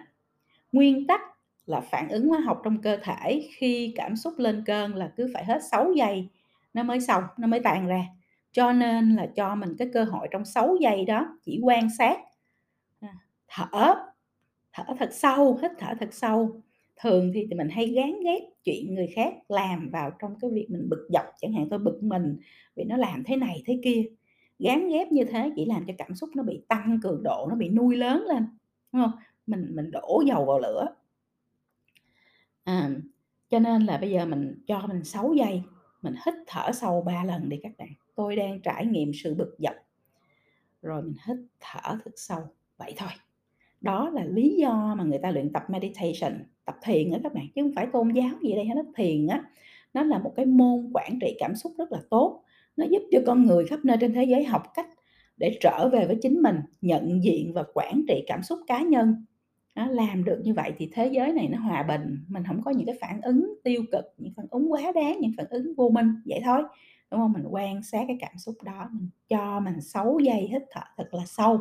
Nguyên 0.73 1.07
tắc 1.07 1.21
là 1.67 1.81
phản 1.81 2.09
ứng 2.09 2.29
hóa 2.29 2.41
học 2.41 2.61
trong 2.65 2.83
cơ 2.83 2.97
thể 3.03 3.49
khi 3.53 3.93
cảm 3.97 4.17
xúc 4.17 4.35
lên 4.39 4.63
cơn 4.67 4.95
là 4.95 5.13
cứ 5.17 5.31
phải 5.35 5.45
hết 5.45 5.61
6 5.71 5.93
giây 5.97 6.29
nó 6.75 6.83
mới 6.83 7.01
xong, 7.01 7.25
nó 7.39 7.47
mới 7.47 7.61
tàn 7.61 7.87
ra. 7.87 8.05
Cho 8.53 8.73
nên 8.73 9.17
là 9.17 9.27
cho 9.37 9.55
mình 9.55 9.77
cái 9.79 9.89
cơ 9.95 10.05
hội 10.05 10.29
trong 10.31 10.45
6 10.45 10.77
giây 10.81 11.05
đó 11.05 11.39
chỉ 11.43 11.61
quan 11.63 11.89
sát, 11.99 12.19
à, 13.01 13.15
thở, 13.49 13.95
thở 14.73 14.85
thật 14.99 15.11
sâu, 15.13 15.59
hít 15.63 15.71
thở 15.79 15.95
thật 16.01 16.09
sâu, 16.15 16.63
thường 17.03 17.33
thì 17.35 17.47
mình 17.57 17.69
hay 17.69 17.87
gán 17.87 18.13
ghép 18.25 18.43
chuyện 18.65 18.95
người 18.95 19.07
khác 19.15 19.35
làm 19.49 19.91
vào 19.91 20.11
trong 20.19 20.35
cái 20.41 20.51
việc 20.51 20.67
mình 20.71 20.89
bực 20.89 21.09
dọc, 21.13 21.25
chẳng 21.41 21.53
hạn 21.53 21.69
tôi 21.71 21.79
bực 21.79 22.03
mình 22.03 22.37
vì 22.77 22.85
nó 22.85 22.97
làm 22.97 23.25
thế 23.25 23.37
này 23.37 23.63
thế 23.67 23.81
kia, 23.85 24.05
gán 24.59 24.89
ghép 24.89 25.13
như 25.13 25.25
thế 25.25 25.53
chỉ 25.57 25.65
làm 25.65 25.85
cho 25.87 25.95
cảm 25.99 26.15
xúc 26.15 26.31
nó 26.37 26.43
bị 26.43 26.63
tăng 26.69 27.01
cường 27.03 27.23
độ, 27.23 27.47
nó 27.51 27.57
bị 27.57 27.69
nuôi 27.69 27.97
lớn 27.97 28.25
lên, 28.29 28.47
đúng 28.93 29.03
không 29.03 29.13
Mình 29.47 29.67
mình 29.77 29.91
đổ 29.91 30.23
dầu 30.27 30.45
vào 30.45 30.59
lửa. 30.59 30.87
À, 32.65 32.91
cho 33.49 33.59
nên 33.59 33.87
là 33.87 33.99
bây 33.99 34.11
giờ 34.11 34.27
mình 34.27 34.63
cho 34.67 34.87
mình 34.87 35.05
6 35.05 35.35
giây, 35.35 35.63
mình 36.03 36.15
hít 36.27 36.35
thở 36.47 36.71
sâu 36.73 37.03
3 37.03 37.25
lần 37.25 37.49
đi 37.49 37.57
các 37.63 37.73
bạn. 37.79 37.89
Tôi 38.15 38.37
đang 38.37 38.61
trải 38.61 38.87
nghiệm 38.87 39.13
sự 39.15 39.35
bực 39.35 39.57
dọc. 39.59 39.75
Rồi 40.83 41.03
mình 41.03 41.15
hít 41.27 41.37
thở 41.61 41.97
thật 42.05 42.13
sâu, 42.17 42.41
vậy 42.79 42.95
thôi. 42.97 43.11
Đó 43.81 44.11
là 44.11 44.25
lý 44.25 44.57
do 44.57 44.95
mà 44.99 45.05
người 45.05 45.19
ta 45.19 45.31
luyện 45.31 45.53
tập 45.53 45.63
meditation, 45.69 46.45
tập 46.65 46.77
thiền 46.83 47.11
á 47.13 47.19
các 47.23 47.35
bạn, 47.35 47.47
chứ 47.55 47.63
không 47.63 47.73
phải 47.77 47.87
tôn 47.93 48.13
giáo 48.13 48.31
gì 48.43 48.55
đây 48.55 48.65
hết. 48.65 48.83
Thiền 48.97 49.27
á, 49.27 49.45
nó 49.95 50.03
là 50.03 50.19
một 50.19 50.33
cái 50.37 50.47
môn 50.47 50.91
quản 50.93 51.19
trị 51.21 51.37
cảm 51.39 51.57
xúc 51.57 51.73
rất 51.79 51.93
là 51.93 51.99
tốt, 52.11 52.43
nó 52.77 52.87
giúp 52.91 53.03
cho 53.11 53.19
con 53.27 53.47
người 53.47 53.67
khắp 53.67 53.81
nơi 53.85 53.97
trên 54.01 54.15
thế 54.15 54.25
giới 54.25 54.45
học 54.45 54.63
cách 54.75 54.89
để 55.37 55.57
trở 55.61 55.89
về 55.93 56.07
với 56.07 56.17
chính 56.23 56.43
mình, 56.43 56.57
nhận 56.81 57.25
diện 57.25 57.53
và 57.53 57.65
quản 57.75 58.03
trị 58.09 58.25
cảm 58.27 58.43
xúc 58.43 58.59
cá 58.67 58.83
nhân. 58.83 59.25
Đó, 59.75 59.87
làm 59.87 60.25
được 60.25 60.41
như 60.45 60.55
vậy 60.55 60.73
thì 60.79 60.91
thế 60.93 61.07
giới 61.07 61.33
này 61.33 61.49
nó 61.49 61.59
hòa 61.59 61.83
bình, 61.83 62.19
mình 62.29 62.43
không 62.47 62.63
có 62.63 62.71
những 62.71 62.87
cái 62.87 62.97
phản 63.01 63.21
ứng 63.23 63.55
tiêu 63.65 63.83
cực, 63.93 64.05
những 64.19 64.33
phản 64.37 64.47
ứng 64.51 64.73
quá 64.73 64.93
đáng, 64.95 65.21
những 65.21 65.33
phản 65.37 65.47
ứng 65.51 65.75
vô 65.77 65.89
minh, 65.89 66.15
vậy 66.27 66.41
thôi, 66.45 66.63
đúng 67.11 67.21
không? 67.21 67.33
Mình 67.33 67.45
quan 67.51 67.83
sát 67.83 68.05
cái 68.09 68.17
cảm 68.21 68.39
xúc 68.39 68.55
đó, 68.65 68.89
mình 68.93 69.09
cho 69.29 69.61
mình 69.61 69.81
6 69.81 70.19
giây 70.23 70.49
hít 70.53 70.63
thở 70.71 70.81
thật 70.97 71.15
là 71.15 71.23
sâu 71.27 71.61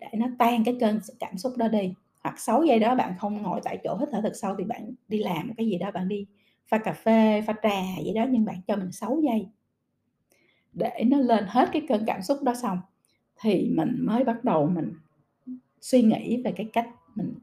để 0.00 0.08
nó 0.14 0.26
tan 0.38 0.64
cái 0.64 0.76
cơn 0.80 1.00
cảm 1.20 1.38
xúc 1.38 1.52
đó 1.56 1.68
đi. 1.68 1.94
Hoặc 2.20 2.40
6 2.40 2.64
giây 2.64 2.78
đó 2.78 2.94
bạn 2.94 3.14
không 3.18 3.42
ngồi 3.42 3.60
tại 3.64 3.78
chỗ 3.84 3.96
hít 4.00 4.08
thở 4.12 4.20
thật 4.22 4.32
sâu 4.34 4.54
thì 4.58 4.64
bạn 4.64 4.94
đi 5.08 5.18
làm 5.18 5.48
một 5.48 5.54
cái 5.56 5.66
gì 5.66 5.78
đó, 5.78 5.90
bạn 5.90 6.08
đi 6.08 6.26
pha 6.68 6.78
cà 6.78 6.92
phê, 6.92 7.42
pha 7.46 7.54
trà 7.62 7.82
vậy 8.04 8.12
đó, 8.14 8.26
nhưng 8.30 8.44
bạn 8.44 8.56
cho 8.66 8.76
mình 8.76 8.92
6 8.92 9.20
giây. 9.24 9.46
Để 10.72 11.04
nó 11.06 11.18
lên 11.18 11.44
hết 11.48 11.68
cái 11.72 11.82
cơn 11.88 12.04
cảm 12.06 12.22
xúc 12.22 12.38
đó 12.42 12.54
xong, 12.62 12.78
thì 13.40 13.68
mình 13.74 13.96
mới 13.98 14.24
bắt 14.24 14.44
đầu 14.44 14.66
mình 14.66 14.92
suy 15.80 16.02
nghĩ 16.02 16.42
về 16.44 16.52
cái 16.52 16.70
cách 16.72 16.88
mình 17.14 17.34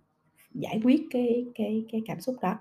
giải 0.53 0.81
quyết 0.83 1.01
cái 1.11 1.45
cái 1.55 1.85
cái 1.91 2.01
cảm 2.07 2.21
xúc 2.21 2.35
đó. 2.41 2.59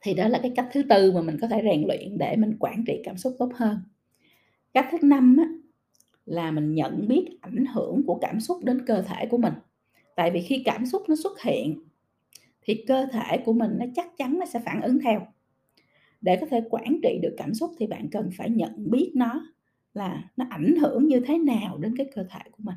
Thì 0.00 0.14
đó 0.14 0.28
là 0.28 0.38
cái 0.42 0.52
cách 0.56 0.68
thứ 0.72 0.82
tư 0.82 1.12
mà 1.12 1.22
mình 1.22 1.36
có 1.40 1.48
thể 1.48 1.62
rèn 1.64 1.84
luyện 1.88 2.18
để 2.18 2.36
mình 2.36 2.56
quản 2.60 2.84
trị 2.86 3.00
cảm 3.04 3.16
xúc 3.16 3.36
tốt 3.38 3.52
hơn. 3.54 3.78
Cách 4.74 4.88
thứ 4.92 4.98
năm 5.02 5.36
á, 5.38 5.44
là 6.26 6.50
mình 6.50 6.74
nhận 6.74 7.08
biết 7.08 7.28
ảnh 7.40 7.64
hưởng 7.66 8.02
của 8.06 8.18
cảm 8.20 8.40
xúc 8.40 8.64
đến 8.64 8.86
cơ 8.86 9.02
thể 9.02 9.26
của 9.30 9.38
mình. 9.38 9.52
Tại 10.16 10.30
vì 10.30 10.42
khi 10.42 10.62
cảm 10.64 10.86
xúc 10.86 11.02
nó 11.08 11.14
xuất 11.22 11.42
hiện 11.42 11.82
thì 12.62 12.84
cơ 12.86 13.06
thể 13.12 13.38
của 13.44 13.52
mình 13.52 13.70
nó 13.78 13.86
chắc 13.96 14.16
chắn 14.18 14.38
nó 14.38 14.46
sẽ 14.46 14.60
phản 14.64 14.82
ứng 14.82 14.98
theo. 15.00 15.26
Để 16.20 16.38
có 16.40 16.46
thể 16.46 16.60
quản 16.70 17.00
trị 17.02 17.18
được 17.22 17.34
cảm 17.36 17.54
xúc 17.54 17.70
thì 17.78 17.86
bạn 17.86 18.08
cần 18.10 18.30
phải 18.36 18.50
nhận 18.50 18.90
biết 18.90 19.12
nó 19.14 19.46
là 19.94 20.30
nó 20.36 20.46
ảnh 20.50 20.74
hưởng 20.80 21.06
như 21.06 21.20
thế 21.20 21.38
nào 21.38 21.78
đến 21.78 21.96
cái 21.96 22.10
cơ 22.14 22.24
thể 22.30 22.40
của 22.50 22.62
mình. 22.62 22.76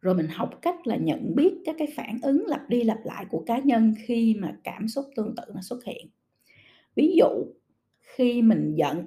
Rồi 0.00 0.14
mình 0.14 0.28
học 0.28 0.58
cách 0.62 0.86
là 0.86 0.96
nhận 0.96 1.34
biết 1.34 1.54
các 1.64 1.76
cái 1.78 1.88
phản 1.96 2.18
ứng 2.22 2.44
lặp 2.46 2.68
đi 2.68 2.82
lặp 2.82 2.98
lại 3.04 3.26
của 3.30 3.42
cá 3.46 3.58
nhân 3.58 3.94
khi 4.04 4.34
mà 4.34 4.56
cảm 4.64 4.88
xúc 4.88 5.04
tương 5.16 5.34
tự 5.36 5.42
nó 5.54 5.60
xuất 5.60 5.84
hiện. 5.84 6.06
Ví 6.96 7.14
dụ, 7.16 7.44
khi 8.00 8.42
mình 8.42 8.74
giận 8.74 9.06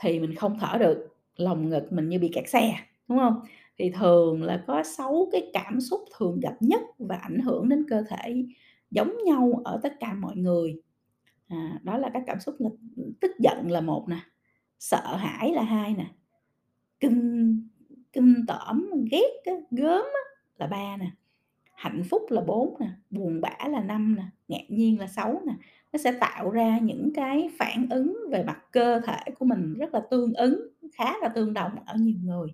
thì 0.00 0.20
mình 0.20 0.34
không 0.34 0.58
thở 0.60 0.78
được, 0.78 1.13
lồng 1.36 1.68
ngực 1.68 1.92
mình 1.92 2.08
như 2.08 2.18
bị 2.18 2.30
kẹt 2.34 2.48
xe, 2.48 2.74
đúng 3.08 3.18
không? 3.18 3.40
Thì 3.78 3.90
thường 3.90 4.42
là 4.42 4.64
có 4.66 4.82
6 4.82 5.28
cái 5.32 5.50
cảm 5.52 5.80
xúc 5.80 6.00
thường 6.18 6.40
gặp 6.40 6.56
nhất 6.60 6.80
và 6.98 7.16
ảnh 7.16 7.38
hưởng 7.38 7.68
đến 7.68 7.84
cơ 7.88 8.02
thể 8.08 8.44
giống 8.90 9.12
nhau 9.24 9.60
ở 9.64 9.80
tất 9.82 9.92
cả 10.00 10.14
mọi 10.14 10.36
người. 10.36 10.80
À, 11.48 11.80
đó 11.82 11.98
là 11.98 12.10
các 12.12 12.22
cảm 12.26 12.40
xúc 12.40 12.54
là, 12.58 12.68
tức 13.20 13.30
giận 13.38 13.70
là 13.70 13.80
một 13.80 14.08
nè, 14.08 14.18
sợ 14.78 15.16
hãi 15.16 15.52
là 15.52 15.62
hai 15.62 15.94
nè, 15.94 16.06
kinh 17.00 17.60
kinh 18.12 18.44
tởm, 18.48 18.90
ghét 19.10 19.42
á, 19.44 19.52
gớm 19.70 20.04
á 20.04 20.20
là 20.56 20.66
ba 20.66 20.96
nè, 20.96 21.10
hạnh 21.74 22.02
phúc 22.10 22.22
là 22.28 22.40
bốn 22.40 22.76
nè, 22.80 22.88
buồn 23.10 23.40
bã 23.40 23.68
là 23.68 23.82
năm 23.82 24.16
nè, 24.16 24.24
ngạc 24.48 24.64
nhiên 24.68 25.00
là 25.00 25.06
sáu 25.06 25.42
nè. 25.46 25.52
Nó 25.94 25.98
sẽ 25.98 26.12
tạo 26.20 26.50
ra 26.50 26.78
những 26.78 27.12
cái 27.14 27.50
phản 27.58 27.86
ứng 27.90 28.18
về 28.30 28.44
mặt 28.44 28.58
cơ 28.72 29.00
thể 29.00 29.18
của 29.38 29.44
mình 29.44 29.74
rất 29.74 29.94
là 29.94 30.02
tương 30.10 30.34
ứng, 30.34 30.68
khá 30.94 31.14
là 31.22 31.28
tương 31.28 31.54
đồng 31.54 31.72
ở 31.86 31.94
nhiều 31.98 32.16
người. 32.22 32.48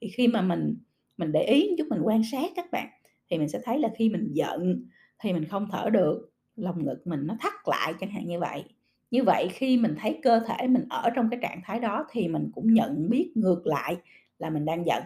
Thì 0.00 0.08
khi 0.08 0.28
mà 0.28 0.42
mình 0.42 0.76
mình 1.16 1.32
để 1.32 1.42
ý 1.42 1.74
chút, 1.78 1.86
mình 1.90 2.00
quan 2.02 2.22
sát 2.32 2.50
các 2.56 2.70
bạn, 2.72 2.88
thì 3.30 3.38
mình 3.38 3.48
sẽ 3.48 3.60
thấy 3.64 3.78
là 3.78 3.88
khi 3.96 4.08
mình 4.08 4.28
giận 4.32 4.84
thì 5.18 5.32
mình 5.32 5.44
không 5.44 5.68
thở 5.72 5.90
được, 5.90 6.32
lồng 6.56 6.84
ngực 6.84 7.06
mình 7.06 7.26
nó 7.26 7.36
thắt 7.40 7.52
lại 7.66 7.94
chẳng 8.00 8.10
hạn 8.10 8.26
như 8.26 8.40
vậy. 8.40 8.64
Như 9.10 9.22
vậy 9.22 9.48
khi 9.52 9.76
mình 9.76 9.94
thấy 9.98 10.20
cơ 10.22 10.40
thể 10.40 10.66
mình 10.66 10.84
ở 10.90 11.10
trong 11.14 11.30
cái 11.30 11.40
trạng 11.42 11.60
thái 11.64 11.80
đó 11.80 12.06
thì 12.10 12.28
mình 12.28 12.50
cũng 12.54 12.74
nhận 12.74 13.10
biết 13.10 13.32
ngược 13.34 13.66
lại 13.66 13.96
là 14.38 14.50
mình 14.50 14.64
đang 14.64 14.86
giận. 14.86 15.02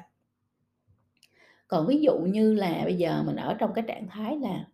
Còn 1.68 1.86
ví 1.86 2.00
dụ 2.00 2.18
như 2.18 2.54
là 2.54 2.80
bây 2.84 2.94
giờ 2.94 3.22
mình 3.26 3.36
ở 3.36 3.54
trong 3.58 3.72
cái 3.74 3.84
trạng 3.88 4.08
thái 4.08 4.36
là 4.38 4.64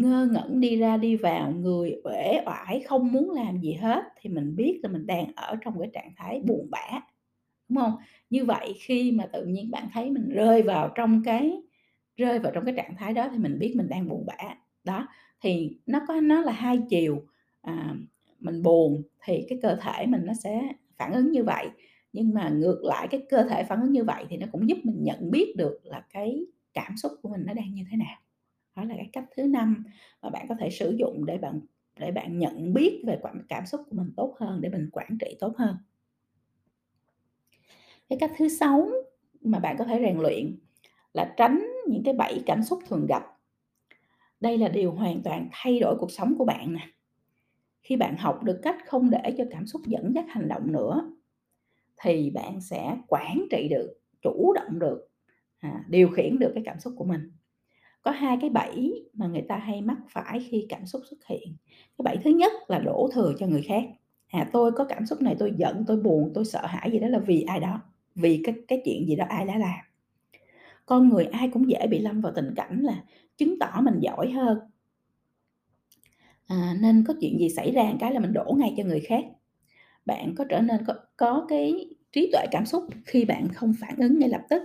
ngơ 0.00 0.28
ngẩn 0.32 0.60
đi 0.60 0.76
ra 0.76 0.96
đi 0.96 1.16
vào, 1.16 1.52
người 1.52 2.00
uể 2.04 2.42
oải 2.46 2.80
không 2.86 3.12
muốn 3.12 3.30
làm 3.30 3.60
gì 3.60 3.72
hết 3.72 4.04
thì 4.20 4.30
mình 4.30 4.56
biết 4.56 4.80
là 4.82 4.88
mình 4.88 5.06
đang 5.06 5.32
ở 5.36 5.56
trong 5.64 5.80
cái 5.80 5.90
trạng 5.92 6.12
thái 6.16 6.40
buồn 6.44 6.66
bã, 6.70 7.00
đúng 7.68 7.78
không? 7.78 7.92
Như 8.30 8.44
vậy 8.44 8.74
khi 8.80 9.12
mà 9.12 9.26
tự 9.32 9.46
nhiên 9.46 9.70
bạn 9.70 9.88
thấy 9.92 10.10
mình 10.10 10.28
rơi 10.28 10.62
vào 10.62 10.88
trong 10.94 11.22
cái 11.24 11.62
rơi 12.16 12.38
vào 12.38 12.52
trong 12.54 12.64
cái 12.64 12.74
trạng 12.76 12.96
thái 12.96 13.12
đó 13.14 13.28
thì 13.32 13.38
mình 13.38 13.58
biết 13.58 13.74
mình 13.76 13.88
đang 13.88 14.08
buồn 14.08 14.26
bã. 14.26 14.36
Đó, 14.84 15.08
thì 15.42 15.78
nó 15.86 16.00
có 16.08 16.20
nó 16.20 16.40
là 16.40 16.52
hai 16.52 16.78
chiều, 16.90 17.26
à, 17.62 17.94
mình 18.40 18.62
buồn 18.62 19.02
thì 19.24 19.46
cái 19.48 19.58
cơ 19.62 19.76
thể 19.76 20.06
mình 20.06 20.20
nó 20.26 20.34
sẽ 20.34 20.62
phản 20.98 21.12
ứng 21.12 21.32
như 21.32 21.44
vậy, 21.44 21.68
nhưng 22.12 22.34
mà 22.34 22.48
ngược 22.48 22.80
lại 22.84 23.08
cái 23.10 23.22
cơ 23.30 23.42
thể 23.42 23.64
phản 23.64 23.80
ứng 23.82 23.92
như 23.92 24.04
vậy 24.04 24.24
thì 24.28 24.36
nó 24.36 24.46
cũng 24.52 24.68
giúp 24.68 24.78
mình 24.84 24.96
nhận 25.02 25.30
biết 25.30 25.54
được 25.56 25.80
là 25.84 26.04
cái 26.12 26.46
cảm 26.74 26.96
xúc 26.96 27.12
của 27.22 27.28
mình 27.28 27.42
nó 27.46 27.52
đang 27.54 27.74
như 27.74 27.84
thế 27.90 27.96
nào. 27.96 28.16
Đó 28.78 28.84
là 28.84 28.94
cái 28.96 29.10
cách 29.12 29.24
thứ 29.36 29.42
năm 29.42 29.84
mà 30.22 30.30
bạn 30.30 30.46
có 30.48 30.54
thể 30.60 30.70
sử 30.70 30.96
dụng 30.98 31.26
để 31.26 31.38
bạn 31.38 31.60
để 32.00 32.10
bạn 32.10 32.38
nhận 32.38 32.74
biết 32.74 33.02
về 33.06 33.18
cảm 33.48 33.66
xúc 33.66 33.80
của 33.90 33.96
mình 33.96 34.12
tốt 34.16 34.36
hơn, 34.40 34.60
để 34.60 34.68
mình 34.68 34.88
quản 34.92 35.18
trị 35.20 35.36
tốt 35.40 35.54
hơn. 35.56 35.76
Cái 38.08 38.18
cách 38.18 38.32
thứ 38.38 38.48
sáu 38.48 38.88
mà 39.40 39.58
bạn 39.58 39.76
có 39.78 39.84
thể 39.84 39.98
rèn 40.00 40.18
luyện 40.18 40.58
là 41.14 41.34
tránh 41.36 41.66
những 41.88 42.02
cái 42.04 42.14
bẫy 42.14 42.42
cảm 42.46 42.62
xúc 42.62 42.78
thường 42.88 43.06
gặp. 43.06 43.22
Đây 44.40 44.58
là 44.58 44.68
điều 44.68 44.92
hoàn 44.92 45.22
toàn 45.22 45.48
thay 45.52 45.78
đổi 45.78 45.96
cuộc 45.98 46.10
sống 46.10 46.34
của 46.38 46.44
bạn 46.44 46.72
nè. 46.72 46.88
Khi 47.82 47.96
bạn 47.96 48.16
học 48.16 48.42
được 48.42 48.60
cách 48.62 48.76
không 48.86 49.10
để 49.10 49.34
cho 49.38 49.44
cảm 49.50 49.66
xúc 49.66 49.82
dẫn 49.86 50.12
dắt 50.14 50.24
hành 50.28 50.48
động 50.48 50.72
nữa, 50.72 51.12
thì 52.02 52.30
bạn 52.30 52.60
sẽ 52.60 52.96
quản 53.08 53.46
trị 53.50 53.68
được, 53.70 54.00
chủ 54.22 54.52
động 54.52 54.78
được, 54.78 55.08
à, 55.58 55.84
điều 55.88 56.08
khiển 56.08 56.38
được 56.38 56.50
cái 56.54 56.62
cảm 56.66 56.80
xúc 56.80 56.94
của 56.96 57.04
mình. 57.04 57.30
Có 58.02 58.10
hai 58.10 58.38
cái 58.40 58.50
bẫy 58.50 59.04
mà 59.12 59.26
người 59.26 59.42
ta 59.48 59.56
hay 59.56 59.82
mắc 59.82 59.96
phải 60.10 60.40
khi 60.50 60.66
cảm 60.68 60.86
xúc 60.86 61.02
xuất 61.10 61.26
hiện. 61.26 61.56
Cái 61.68 62.02
bẫy 62.04 62.16
thứ 62.24 62.30
nhất 62.30 62.52
là 62.68 62.78
đổ 62.78 63.10
thừa 63.14 63.32
cho 63.38 63.46
người 63.46 63.62
khác. 63.62 63.84
À, 64.28 64.50
tôi 64.52 64.72
có 64.72 64.84
cảm 64.84 65.06
xúc 65.06 65.22
này, 65.22 65.36
tôi 65.38 65.52
giận, 65.56 65.84
tôi 65.86 65.96
buồn, 65.96 66.30
tôi 66.34 66.44
sợ 66.44 66.66
hãi 66.66 66.90
gì 66.92 66.98
đó 66.98 67.08
là 67.08 67.18
vì 67.18 67.42
ai 67.42 67.60
đó, 67.60 67.80
vì 68.14 68.40
cái 68.44 68.54
cái 68.68 68.82
chuyện 68.84 69.06
gì 69.06 69.16
đó 69.16 69.24
ai 69.28 69.44
đã 69.44 69.58
làm. 69.58 69.80
Con 70.86 71.08
người 71.08 71.24
ai 71.24 71.48
cũng 71.48 71.70
dễ 71.70 71.86
bị 71.90 71.98
lâm 71.98 72.20
vào 72.20 72.32
tình 72.36 72.54
cảnh 72.56 72.80
là 72.80 73.04
chứng 73.36 73.58
tỏ 73.58 73.80
mình 73.82 74.00
giỏi 74.00 74.30
hơn. 74.30 74.58
À, 76.46 76.76
nên 76.80 77.04
có 77.08 77.14
chuyện 77.20 77.38
gì 77.38 77.48
xảy 77.48 77.70
ra 77.72 77.92
cái 78.00 78.14
là 78.14 78.20
mình 78.20 78.32
đổ 78.32 78.54
ngay 78.58 78.74
cho 78.76 78.84
người 78.84 79.00
khác. 79.00 79.24
Bạn 80.06 80.34
có 80.34 80.44
trở 80.48 80.60
nên 80.60 80.84
có 80.86 80.94
có 81.16 81.46
cái 81.48 81.88
trí 82.12 82.30
tuệ 82.32 82.46
cảm 82.50 82.66
xúc 82.66 82.84
khi 83.06 83.24
bạn 83.24 83.48
không 83.48 83.74
phản 83.80 83.96
ứng 83.98 84.18
ngay 84.18 84.28
lập 84.28 84.40
tức, 84.50 84.62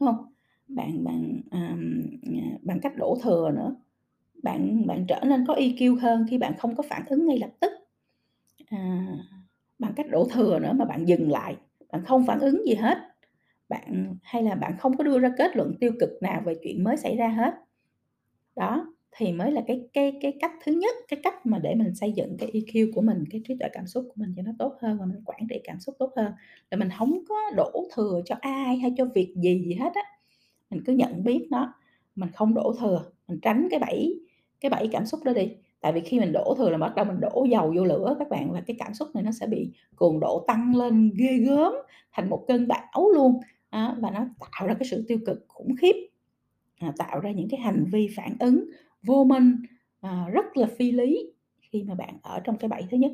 đúng 0.00 0.06
không 0.06 0.32
bạn 0.68 1.04
bạn, 1.04 1.40
um, 1.50 2.02
bằng 2.62 2.80
cách 2.82 2.92
đổ 2.96 3.18
thừa 3.22 3.50
nữa, 3.56 3.76
bạn 4.44 4.86
bạn 4.86 5.06
trở 5.08 5.20
nên 5.26 5.44
có 5.48 5.54
EQ 5.54 5.96
hơn 5.96 6.26
khi 6.30 6.38
bạn 6.38 6.54
không 6.58 6.76
có 6.76 6.84
phản 6.90 7.02
ứng 7.06 7.26
ngay 7.26 7.38
lập 7.38 7.50
tức. 7.60 7.72
À, 8.66 9.06
bằng 9.78 9.92
cách 9.96 10.06
đổ 10.10 10.28
thừa 10.32 10.58
nữa 10.58 10.72
mà 10.76 10.84
bạn 10.84 11.08
dừng 11.08 11.30
lại, 11.30 11.56
bạn 11.92 12.04
không 12.06 12.26
phản 12.26 12.40
ứng 12.40 12.66
gì 12.66 12.74
hết, 12.74 12.98
bạn 13.68 14.16
hay 14.22 14.42
là 14.42 14.54
bạn 14.54 14.76
không 14.78 14.96
có 14.96 15.04
đưa 15.04 15.18
ra 15.18 15.30
kết 15.38 15.56
luận 15.56 15.74
tiêu 15.80 15.92
cực 16.00 16.10
nào 16.22 16.42
về 16.46 16.54
chuyện 16.64 16.84
mới 16.84 16.96
xảy 16.96 17.16
ra 17.16 17.28
hết. 17.28 17.54
Đó, 18.56 18.94
thì 19.16 19.32
mới 19.32 19.52
là 19.52 19.62
cái 19.66 19.88
cái 19.92 20.18
cái 20.22 20.36
cách 20.40 20.52
thứ 20.64 20.72
nhất, 20.72 20.94
cái 21.08 21.20
cách 21.22 21.46
mà 21.46 21.58
để 21.58 21.74
mình 21.74 21.94
xây 21.94 22.12
dựng 22.12 22.36
cái 22.38 22.50
EQ 22.52 22.90
của 22.94 23.00
mình, 23.02 23.24
cái 23.30 23.40
trí 23.48 23.54
tuệ 23.60 23.68
cảm 23.72 23.86
xúc 23.86 24.04
của 24.08 24.14
mình 24.16 24.32
cho 24.36 24.42
nó 24.42 24.52
tốt 24.58 24.74
hơn 24.82 24.98
và 25.00 25.06
mình 25.06 25.22
quản 25.24 25.40
trị 25.50 25.60
cảm 25.64 25.80
xúc 25.80 25.94
tốt 25.98 26.12
hơn. 26.16 26.32
Là 26.70 26.76
mình 26.78 26.88
không 26.98 27.18
có 27.28 27.34
đổ 27.56 27.88
thừa 27.96 28.20
cho 28.24 28.34
ai 28.40 28.76
hay 28.78 28.94
cho 28.96 29.04
việc 29.14 29.34
gì 29.42 29.62
gì 29.66 29.74
hết 29.74 29.90
á, 29.94 30.02
mình 30.70 30.82
cứ 30.86 30.92
nhận 30.92 31.24
biết 31.24 31.46
nó, 31.50 31.74
mình 32.16 32.28
không 32.34 32.54
đổ 32.54 32.74
thừa, 32.80 33.04
mình 33.28 33.40
tránh 33.40 33.68
cái 33.70 33.80
bẫy 33.80 34.20
cái 34.60 34.70
bẫy 34.70 34.88
cảm 34.92 35.06
xúc 35.06 35.20
đó 35.24 35.32
đi. 35.32 35.50
Tại 35.80 35.92
vì 35.92 36.00
khi 36.00 36.20
mình 36.20 36.32
đổ 36.32 36.54
thừa 36.58 36.70
là 36.70 36.78
bắt 36.78 36.92
đầu 36.96 37.04
mình 37.04 37.20
đổ 37.20 37.46
dầu 37.50 37.72
vô 37.76 37.84
lửa 37.84 38.16
các 38.18 38.28
bạn, 38.28 38.52
và 38.52 38.60
cái 38.60 38.76
cảm 38.78 38.94
xúc 38.94 39.08
này 39.14 39.24
nó 39.24 39.30
sẽ 39.32 39.46
bị 39.46 39.70
cường 39.96 40.20
độ 40.20 40.44
tăng 40.46 40.76
lên 40.76 41.12
ghê 41.16 41.38
gớm, 41.38 41.72
thành 42.12 42.30
một 42.30 42.44
cơn 42.48 42.68
bão 42.68 43.10
luôn, 43.14 43.40
à, 43.70 43.96
và 43.98 44.10
nó 44.10 44.26
tạo 44.38 44.68
ra 44.68 44.74
cái 44.74 44.88
sự 44.90 45.04
tiêu 45.08 45.18
cực 45.26 45.44
khủng 45.48 45.76
khiếp, 45.76 45.96
à, 46.78 46.92
tạo 46.98 47.20
ra 47.20 47.30
những 47.30 47.48
cái 47.48 47.60
hành 47.60 47.84
vi 47.92 48.08
phản 48.16 48.36
ứng 48.40 48.64
vô 49.02 49.24
minh, 49.24 49.56
à, 50.00 50.28
rất 50.32 50.56
là 50.56 50.66
phi 50.78 50.92
lý 50.92 51.32
khi 51.60 51.82
mà 51.82 51.94
bạn 51.94 52.18
ở 52.22 52.40
trong 52.40 52.56
cái 52.56 52.68
bẫy 52.68 52.82
thứ 52.90 52.96
nhất. 52.96 53.12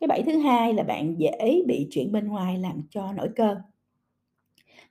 Cái 0.00 0.08
bẫy 0.08 0.22
thứ 0.22 0.38
hai 0.38 0.74
là 0.74 0.82
bạn 0.82 1.14
dễ 1.18 1.62
bị 1.66 1.88
chuyện 1.90 2.12
bên 2.12 2.28
ngoài 2.28 2.58
làm 2.58 2.82
cho 2.90 3.12
nổi 3.12 3.28
cơn. 3.36 3.58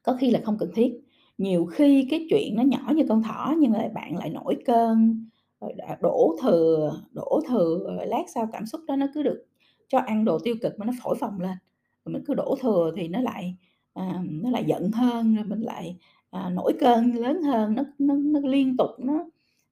Có 0.04 0.18
khi 0.20 0.32
là 0.32 0.42
không 0.44 0.58
cần 0.60 0.72
thiết, 0.76 1.00
nhiều 1.40 1.66
khi 1.68 2.08
cái 2.12 2.28
chuyện 2.32 2.56
nó 2.58 2.64
nhỏ 2.64 2.94
như 2.96 3.06
con 3.10 3.24
thỏ 3.24 3.56
nhưng 3.60 3.72
mà 3.74 3.90
bạn 3.96 4.18
lại 4.18 4.32
nổi 4.32 4.58
cơn, 4.66 5.26
rồi 5.62 5.74
đổ 6.02 6.38
thừa 6.44 7.02
đổ 7.14 7.42
thừa, 7.50 7.80
rồi 7.98 8.08
lát 8.08 8.24
sau 8.36 8.48
cảm 8.54 8.68
xúc 8.68 8.82
đó 8.88 8.98
nó 8.98 9.08
cứ 9.16 9.24
được 9.24 9.46
cho 9.90 10.00
ăn 10.00 10.26
đồ 10.26 10.40
tiêu 10.46 10.56
cực 10.64 10.80
mà 10.80 10.86
nó 10.86 10.94
phổi 11.04 11.18
phồng 11.22 11.42
lên, 11.42 11.58
rồi 12.06 12.14
mình 12.14 12.24
cứ 12.28 12.36
đổ 12.36 12.58
thừa 12.62 12.94
thì 12.98 13.08
nó 13.08 13.22
lại, 13.22 13.56
à, 13.94 14.22
nó 14.32 14.52
lại 14.52 14.66
giận 14.68 14.92
hơn, 14.92 15.36
rồi 15.36 15.46
mình 15.46 15.62
lại, 15.62 15.98
à, 16.32 16.50
nổi 16.50 16.74
cơn 16.82 17.14
lớn 17.16 17.44
hơn, 17.44 17.76
nó 17.76 17.84
nó 18.00 18.16
nó 18.16 18.42
liên 18.50 18.78
tục 18.78 18.90
nó 19.00 19.26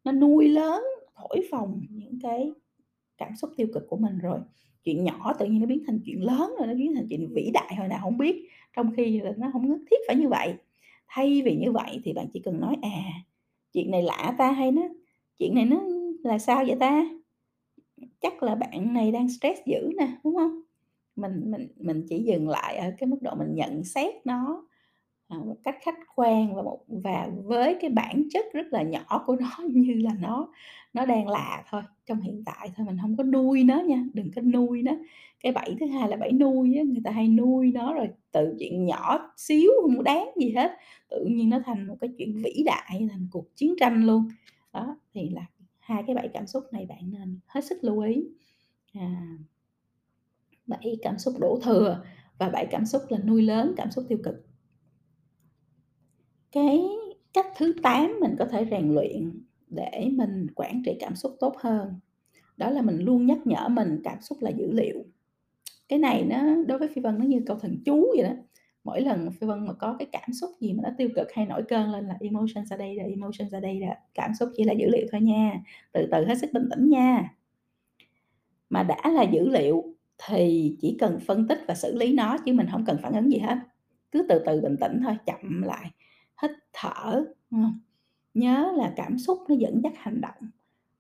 nó 0.06 0.12
nuôi 0.14 0.50
lớn, 0.50 0.84
thổi 1.16 1.42
phồng 1.52 1.82
những 1.92 2.20
cái 2.24 2.52
cảm 3.20 3.32
xúc 3.42 3.52
tiêu 3.58 3.68
cực 3.76 3.84
của 3.90 3.98
mình, 3.98 4.20
rồi 4.20 4.40
chuyện 4.86 5.06
nhỏ 5.06 5.34
tự 5.40 5.48
nhiên 5.48 5.62
nó 5.62 5.68
biến 5.68 5.84
thành 5.88 6.00
chuyện 6.06 6.24
lớn, 6.24 6.56
rồi 6.60 6.68
nó 6.68 6.76
biến 6.76 6.96
thành 6.96 7.08
chuyện 7.10 7.30
vĩ 7.36 7.52
đại 7.54 7.76
hồi 7.78 7.88
nào 7.90 8.00
không 8.04 8.18
biết, 8.20 8.50
trong 8.78 8.92
khi 8.98 9.22
là 9.22 9.34
nó 9.38 9.50
không 9.54 9.68
nhất 9.70 9.80
thiết 9.92 9.98
phải 10.08 10.18
như 10.18 10.30
vậy. 10.30 10.56
Thay 11.08 11.42
vì 11.46 11.56
như 11.56 11.72
vậy 11.72 12.02
thì 12.04 12.14
bạn 12.14 12.28
chỉ 12.34 12.40
cần 12.40 12.60
nói: 12.60 12.76
"À, 12.82 12.90
chuyện 13.74 13.92
này 13.92 14.04
lạ 14.04 14.36
ta?" 14.38 14.52
hay 14.52 14.72
nó 14.72 14.82
"Chuyện 15.40 15.56
này 15.56 15.66
nó 15.66 15.82
là 16.24 16.40
sao 16.40 16.64
vậy 16.68 16.78
ta?" 16.80 17.06
"Chắc 18.22 18.44
là 18.44 18.56
bạn 18.56 18.94
này 18.94 19.12
đang 19.12 19.30
stress 19.30 19.60
dữ 19.66 19.92
nè", 19.98 20.08
đúng 20.24 20.36
không 20.36 20.62
Mình 21.16 21.52
mình 21.52 21.68
mình 21.78 22.06
chỉ 22.10 22.20
dừng 22.24 22.50
lại 22.50 22.78
ở 22.78 22.92
cái 23.00 23.08
mức 23.08 23.18
độ 23.22 23.36
mình 23.36 23.56
nhận 23.56 23.84
xét 23.84 24.16
nó, 24.28 24.68
à, 25.30 25.38
một 25.38 25.58
cách 25.64 25.76
khách 25.82 26.00
quan 26.16 26.56
và 26.56 26.62
một 26.64 26.80
và 26.88 27.30
với 27.46 27.78
cái 27.82 27.92
bản 27.92 28.24
chất 28.32 28.46
rất 28.54 28.68
là 28.72 28.84
nhỏ 28.84 29.24
của 29.28 29.36
nó 29.38 29.52
như 29.74 29.94
là 29.96 30.12
nó 30.22 30.50
nó 30.94 31.06
đang 31.06 31.30
là 31.30 31.64
thôi, 31.72 31.82
trong 32.08 32.22
hiện 32.22 32.44
tại 32.46 32.72
thôi, 32.78 32.88
mình 32.88 32.98
không 33.02 33.18
có 33.18 33.24
nuôi 33.24 33.64
nó 33.64 33.82
nha, 33.82 34.04
đừng 34.14 34.32
có 34.38 34.42
nuôi 34.44 34.84
nó. 34.84 34.94
Cái 35.44 35.52
bẫy 35.52 35.76
thứ 35.80 35.86
hai 35.86 36.10
là 36.10 36.18
bẫy 36.18 36.32
nuôi 36.32 36.76
á, 36.76 36.84
người 36.84 37.02
ta 37.04 37.12
hay 37.12 37.28
nuôi 37.28 37.72
nó 37.74 37.94
rồi 37.94 38.08
từ 38.32 38.56
chuyện 38.60 38.86
nhỏ 38.86 39.34
xíu 39.38 39.72
không 39.82 39.98
có 39.98 40.04
đáng 40.04 40.30
gì 40.42 40.52
hết, 40.52 40.72
tự 41.10 41.26
nhiên 41.26 41.50
nó 41.50 41.60
thành 41.66 41.88
một 41.88 41.96
cái 42.02 42.10
chuyện 42.18 42.38
vĩ 42.44 42.64
đại, 42.66 43.08
thành 43.12 43.28
cuộc 43.32 43.56
chiến 43.56 43.76
tranh 43.80 44.04
luôn. 44.06 44.28
Đó, 44.74 44.98
thì 45.14 45.30
là 45.30 45.46
hai 45.80 46.04
cái 46.08 46.16
bẫy 46.16 46.30
cảm 46.34 46.48
xúc 46.48 46.64
này 46.72 46.86
bạn 46.86 47.12
nên 47.12 47.40
hết 47.48 47.66
sức 47.66 47.78
lưu 47.84 48.00
ý. 48.00 48.24
À. 48.94 49.38
Bẫy 50.68 50.98
cảm 51.02 51.18
xúc 51.20 51.34
đổ 51.40 51.60
thừa 51.64 52.04
và 52.40 52.50
bẫy 52.50 52.66
cảm 52.72 52.86
xúc 52.86 53.02
là 53.10 53.18
nuôi 53.18 53.42
lớn 53.42 53.74
cảm 53.78 53.92
xúc 53.92 54.06
tiêu 54.10 54.18
cực. 54.24 54.36
Cái 56.52 56.82
cách 57.34 57.46
thứ 57.58 57.74
8 57.84 58.18
mình 58.22 58.36
có 58.40 58.46
thể 58.46 58.68
rèn 58.72 58.94
luyện 58.94 59.42
để 59.68 60.10
mình 60.14 60.48
quản 60.56 60.82
trị 60.86 60.92
cảm 61.00 61.16
xúc 61.16 61.36
tốt 61.40 61.56
hơn, 61.60 62.00
đó 62.58 62.70
là 62.70 62.82
mình 62.82 63.00
luôn 63.00 63.26
nhắc 63.26 63.38
nhở 63.48 63.70
mình 63.70 64.02
cảm 64.04 64.22
xúc 64.22 64.38
là 64.42 64.50
dữ 64.50 64.72
liệu. 64.72 65.06
Cái 65.90 66.00
này 66.00 66.24
nó 66.24 66.56
đối 66.68 66.80
với 66.80 66.88
Phi 66.88 67.02
Vân 67.02 67.20
nó 67.20 67.26
như 67.26 67.42
câu 67.46 67.60
thần 67.60 67.78
chú 67.86 68.08
vậy 68.16 68.24
đó, 68.24 68.36
mỗi 68.84 69.02
lần 69.02 69.32
Phi 69.32 69.48
Vân 69.48 69.68
mà 69.68 69.74
có 69.74 69.96
cái 70.00 70.08
cảm 70.12 70.34
xúc 70.34 70.52
gì 70.60 70.74
mà 70.74 70.84
nó 70.84 70.90
tiêu 70.98 71.10
cực 71.16 71.28
hay 71.34 71.46
nổi 71.46 71.64
cơn 71.68 71.92
lên 71.92 72.08
là 72.08 72.18
emotion 72.20 72.66
ra 72.66 72.78
đây 72.78 72.96
rồi 72.96 73.10
emotion 73.10 73.50
ra 73.50 73.60
đây 73.60 73.80
rồi 73.80 73.96
cảm 74.14 74.32
xúc 74.40 74.50
chỉ 74.58 74.64
là 74.64 74.74
dữ 74.74 74.88
liệu 74.90 75.08
thôi 75.12 75.22
nha, 75.22 75.62
từ 75.92 76.08
từ 76.12 76.26
hết 76.26 76.38
sức 76.38 76.50
bình 76.54 76.70
tĩnh 76.70 76.90
nha. 76.90 77.34
Mà 78.70 78.84
đã 78.84 79.12
là 79.12 79.24
dữ 79.24 79.50
liệu 79.50 79.84
thì 80.28 80.76
chỉ 80.82 80.98
cần 81.00 81.20
phân 81.20 81.48
tích 81.48 81.60
và 81.68 81.76
xử 81.76 81.96
lý 81.98 82.14
nó 82.14 82.38
chứ 82.46 82.54
mình 82.54 82.68
không 82.72 82.86
cần 82.86 82.98
phản 83.02 83.14
ứng 83.14 83.32
gì 83.32 83.38
hết, 83.38 83.58
cứ 84.12 84.26
từ 84.30 84.44
từ 84.46 84.62
bình 84.62 84.76
tĩnh 84.82 85.00
thôi, 85.04 85.18
chậm 85.26 85.62
lại, 85.62 85.92
hít 86.42 86.52
thở, 86.74 87.26
ừ. 87.52 87.58
nhớ 88.34 88.74
là 88.78 88.94
cảm 88.96 89.18
xúc 89.18 89.38
nó 89.50 89.56
dẫn 89.56 89.82
dắt 89.84 89.94
hành 89.96 90.22
động, 90.22 90.50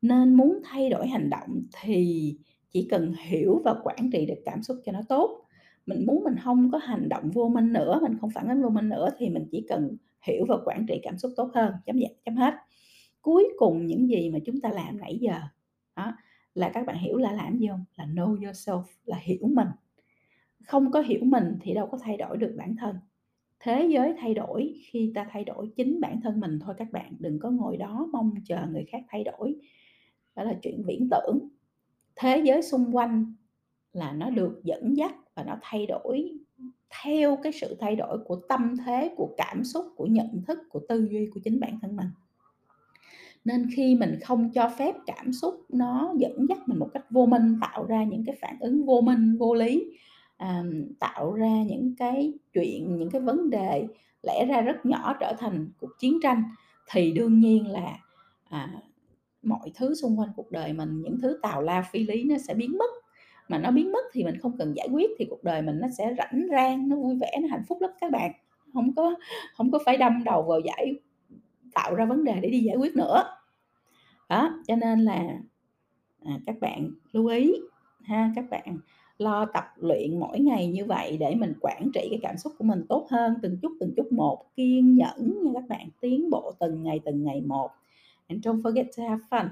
nên 0.01 0.33
muốn 0.33 0.59
thay 0.63 0.89
đổi 0.89 1.07
hành 1.07 1.29
động 1.29 1.61
thì 1.81 2.35
chỉ 2.69 2.87
cần 2.91 3.13
hiểu 3.27 3.61
và 3.65 3.75
quản 3.83 4.11
trị 4.11 4.25
được 4.25 4.41
cảm 4.45 4.63
xúc 4.63 4.77
cho 4.85 4.91
nó 4.91 5.01
tốt. 5.09 5.45
Mình 5.85 6.05
muốn 6.05 6.23
mình 6.23 6.35
không 6.43 6.71
có 6.71 6.77
hành 6.77 7.09
động 7.09 7.31
vô 7.31 7.49
minh 7.49 7.73
nữa, 7.73 7.99
mình 8.01 8.17
không 8.21 8.29
phản 8.29 8.47
ứng 8.49 8.63
vô 8.63 8.69
minh 8.69 8.89
nữa 8.89 9.09
thì 9.17 9.29
mình 9.29 9.47
chỉ 9.51 9.65
cần 9.69 9.97
hiểu 10.21 10.45
và 10.49 10.57
quản 10.65 10.85
trị 10.87 10.99
cảm 11.03 11.17
xúc 11.17 11.31
tốt 11.35 11.51
hơn, 11.53 11.73
chấm 11.85 11.97
dứt, 11.97 12.11
chấm 12.25 12.35
hết. 12.35 12.53
Cuối 13.21 13.49
cùng 13.57 13.85
những 13.85 14.09
gì 14.09 14.29
mà 14.29 14.39
chúng 14.45 14.61
ta 14.61 14.69
làm 14.69 14.97
nãy 14.97 15.17
giờ, 15.21 15.39
đó, 15.95 16.13
là 16.53 16.69
các 16.73 16.85
bạn 16.85 16.97
hiểu 16.97 17.17
là 17.17 17.31
làm 17.31 17.57
gì 17.57 17.67
không 17.67 17.83
Là 17.95 18.05
know 18.05 18.37
yourself, 18.37 18.83
là 19.05 19.17
hiểu 19.21 19.47
mình. 19.47 19.67
Không 20.65 20.91
có 20.91 21.01
hiểu 21.01 21.19
mình 21.23 21.57
thì 21.61 21.73
đâu 21.73 21.87
có 21.91 21.97
thay 22.01 22.17
đổi 22.17 22.37
được 22.37 22.55
bản 22.57 22.75
thân. 22.75 22.95
Thế 23.59 23.87
giới 23.93 24.13
thay 24.19 24.33
đổi 24.33 24.73
khi 24.85 25.11
ta 25.15 25.27
thay 25.31 25.43
đổi 25.43 25.71
chính 25.75 26.01
bản 26.01 26.21
thân 26.21 26.39
mình 26.39 26.59
thôi 26.59 26.75
các 26.77 26.91
bạn, 26.91 27.13
đừng 27.19 27.39
có 27.39 27.49
ngồi 27.49 27.77
đó 27.77 28.07
mong 28.11 28.33
chờ 28.45 28.67
người 28.71 28.85
khác 28.87 29.03
thay 29.07 29.23
đổi, 29.23 29.55
đó 30.35 30.43
là 30.43 30.53
chuyện 30.61 30.83
viễn 30.87 31.07
tưởng. 31.11 31.49
Thế 32.17 32.41
giới 32.45 32.61
xung 32.61 32.95
quanh 32.95 33.33
là 33.93 34.11
nó 34.11 34.29
được 34.29 34.61
dẫn 34.63 34.97
dắt 34.97 35.15
và 35.35 35.43
nó 35.43 35.57
thay 35.61 35.85
đổi 35.85 36.31
theo 37.03 37.37
cái 37.43 37.51
sự 37.51 37.77
thay 37.79 37.95
đổi 37.95 38.17
của 38.25 38.35
tâm 38.49 38.75
thế, 38.85 39.13
của 39.15 39.33
cảm 39.37 39.63
xúc, 39.63 39.85
của 39.95 40.05
nhận 40.05 40.41
thức, 40.47 40.59
của 40.69 40.79
tư 40.89 41.07
duy 41.11 41.29
của 41.33 41.39
chính 41.43 41.59
bản 41.59 41.79
thân 41.81 41.95
mình. 41.95 42.07
Nên 43.45 43.69
khi 43.75 43.95
mình 43.95 44.19
không 44.23 44.49
cho 44.53 44.69
phép 44.77 44.95
cảm 45.05 45.33
xúc 45.33 45.65
nó 45.69 46.13
dẫn 46.17 46.45
dắt 46.49 46.57
mình 46.65 46.79
một 46.79 46.89
cách 46.93 47.05
vô 47.09 47.25
minh, 47.25 47.59
tạo 47.61 47.85
ra 47.85 48.03
những 48.03 48.23
cái 48.25 48.35
phản 48.41 48.57
ứng 48.59 48.85
vô 48.85 49.01
minh, 49.01 49.37
vô 49.37 49.53
lý, 49.53 49.97
à, 50.37 50.63
tạo 50.99 51.33
ra 51.33 51.63
những 51.67 51.95
cái 51.97 52.33
chuyện, 52.53 52.97
những 52.97 53.09
cái 53.09 53.21
vấn 53.21 53.49
đề 53.49 53.87
lẽ 54.23 54.45
ra 54.45 54.61
rất 54.61 54.85
nhỏ 54.85 55.15
trở 55.19 55.33
thành 55.39 55.67
cuộc 55.79 55.91
chiến 55.99 56.19
tranh 56.23 56.43
thì 56.91 57.11
đương 57.11 57.39
nhiên 57.39 57.67
là, 57.67 57.97
à, 58.49 58.81
mọi 59.47 59.71
thứ 59.75 59.95
xung 59.95 60.19
quanh 60.19 60.29
cuộc 60.35 60.51
đời 60.51 60.73
mình, 60.73 61.01
những 61.01 61.19
thứ 61.21 61.39
tào 61.41 61.61
lao 61.61 61.83
phi 61.91 62.03
lý 62.03 62.23
nó 62.23 62.37
sẽ 62.37 62.53
biến 62.53 62.77
mất. 62.77 62.91
Mà 63.47 63.57
nó 63.57 63.71
biến 63.71 63.91
mất 63.91 64.05
thì 64.13 64.23
mình 64.23 64.39
không 64.39 64.57
cần 64.57 64.73
giải 64.75 64.87
quyết 64.91 65.11
thì 65.17 65.25
cuộc 65.29 65.43
đời 65.43 65.61
mình 65.61 65.79
nó 65.79 65.87
sẽ 65.97 66.15
rảnh 66.17 66.47
rang, 66.51 66.89
nó 66.89 66.95
vui 66.95 67.15
vẻ, 67.15 67.31
nó 67.41 67.47
hạnh 67.51 67.63
phúc 67.67 67.81
lắm 67.81 67.91
các 68.01 68.11
bạn, 68.11 68.31
không 68.73 68.95
có 68.95 69.15
không 69.53 69.71
có 69.71 69.79
phải 69.85 69.97
đâm 69.97 70.23
đầu 70.23 70.43
vào 70.43 70.59
giải 70.59 70.95
tạo 71.73 71.95
ra 71.95 72.05
vấn 72.05 72.23
đề 72.23 72.39
để 72.41 72.49
đi 72.49 72.59
giải 72.59 72.75
quyết 72.75 72.95
nữa. 72.95 73.23
Đó, 74.29 74.59
cho 74.67 74.75
nên 74.75 74.99
là, 74.99 75.39
à, 76.25 76.39
các 76.45 76.55
bạn 76.61 76.91
lưu 77.11 77.27
ý 77.27 77.53
ha, 78.03 78.31
các 78.35 78.45
bạn 78.49 78.77
lo 79.17 79.45
tập 79.45 79.65
luyện 79.75 80.19
mỗi 80.19 80.39
ngày 80.39 80.67
như 80.67 80.85
vậy 80.85 81.17
để 81.17 81.35
mình 81.35 81.53
quản 81.61 81.91
trị 81.93 82.07
cái 82.09 82.19
cảm 82.21 82.37
xúc 82.37 82.53
của 82.57 82.63
mình 82.63 82.85
tốt 82.89 83.07
hơn 83.09 83.35
từng 83.41 83.57
chút, 83.61 83.71
từng 83.79 83.93
chút 83.97 84.11
một, 84.11 84.45
kiên 84.55 84.95
nhẫn 84.95 85.43
nha 85.43 85.51
các 85.53 85.63
bạn, 85.69 85.89
tiến 86.01 86.29
bộ 86.29 86.53
từng 86.59 86.83
ngày, 86.83 86.99
từng 87.05 87.23
ngày 87.23 87.41
một. 87.41 87.69
And 88.27 88.47
don't 88.47 88.61
forget 88.61 88.85
to 88.97 89.03
have 89.09 89.21
fun. 89.29 89.49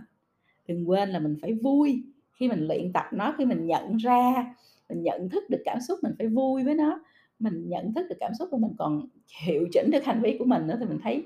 Đừng 0.68 0.90
quên 0.90 1.10
là 1.10 1.20
mình 1.20 1.36
phải 1.42 1.54
vui 1.54 2.04
khi 2.34 2.48
mình 2.48 2.68
luyện 2.68 2.94
tập 2.94 3.06
nó, 3.12 3.36
khi 3.38 3.46
mình 3.46 3.66
nhận 3.66 3.98
ra, 3.98 4.56
mình 4.90 5.04
nhận 5.04 5.30
thức 5.30 5.44
được 5.50 5.62
cảm 5.66 5.82
xúc 5.82 6.00
mình 6.04 6.14
phải 6.18 6.28
vui 6.28 6.64
với 6.64 6.76
nó, 6.76 7.00
mình 7.40 7.70
nhận 7.70 7.94
thức 7.94 8.06
được 8.10 8.16
cảm 8.20 8.32
xúc 8.40 8.48
của 8.52 8.58
mình 8.58 8.72
còn 8.78 9.08
hiệu 9.44 9.68
chỉnh 9.74 9.92
được 9.92 10.06
hành 10.06 10.22
vi 10.22 10.36
của 10.40 10.46
mình 10.46 10.68
nữa 10.68 10.76
thì 10.80 10.86
mình 10.86 11.00
thấy 11.04 11.24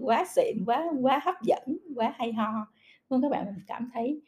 quá 0.00 0.24
xịn, 0.36 0.64
quá 0.66 0.86
quá 1.02 1.20
hấp 1.24 1.34
dẫn, 1.42 1.78
quá 1.94 2.14
hay 2.16 2.32
ho. 2.32 2.66
Luôn 3.10 3.22
các 3.22 3.28
bạn 3.28 3.46
mình 3.46 3.64
cảm 3.66 3.90
thấy, 3.94 4.20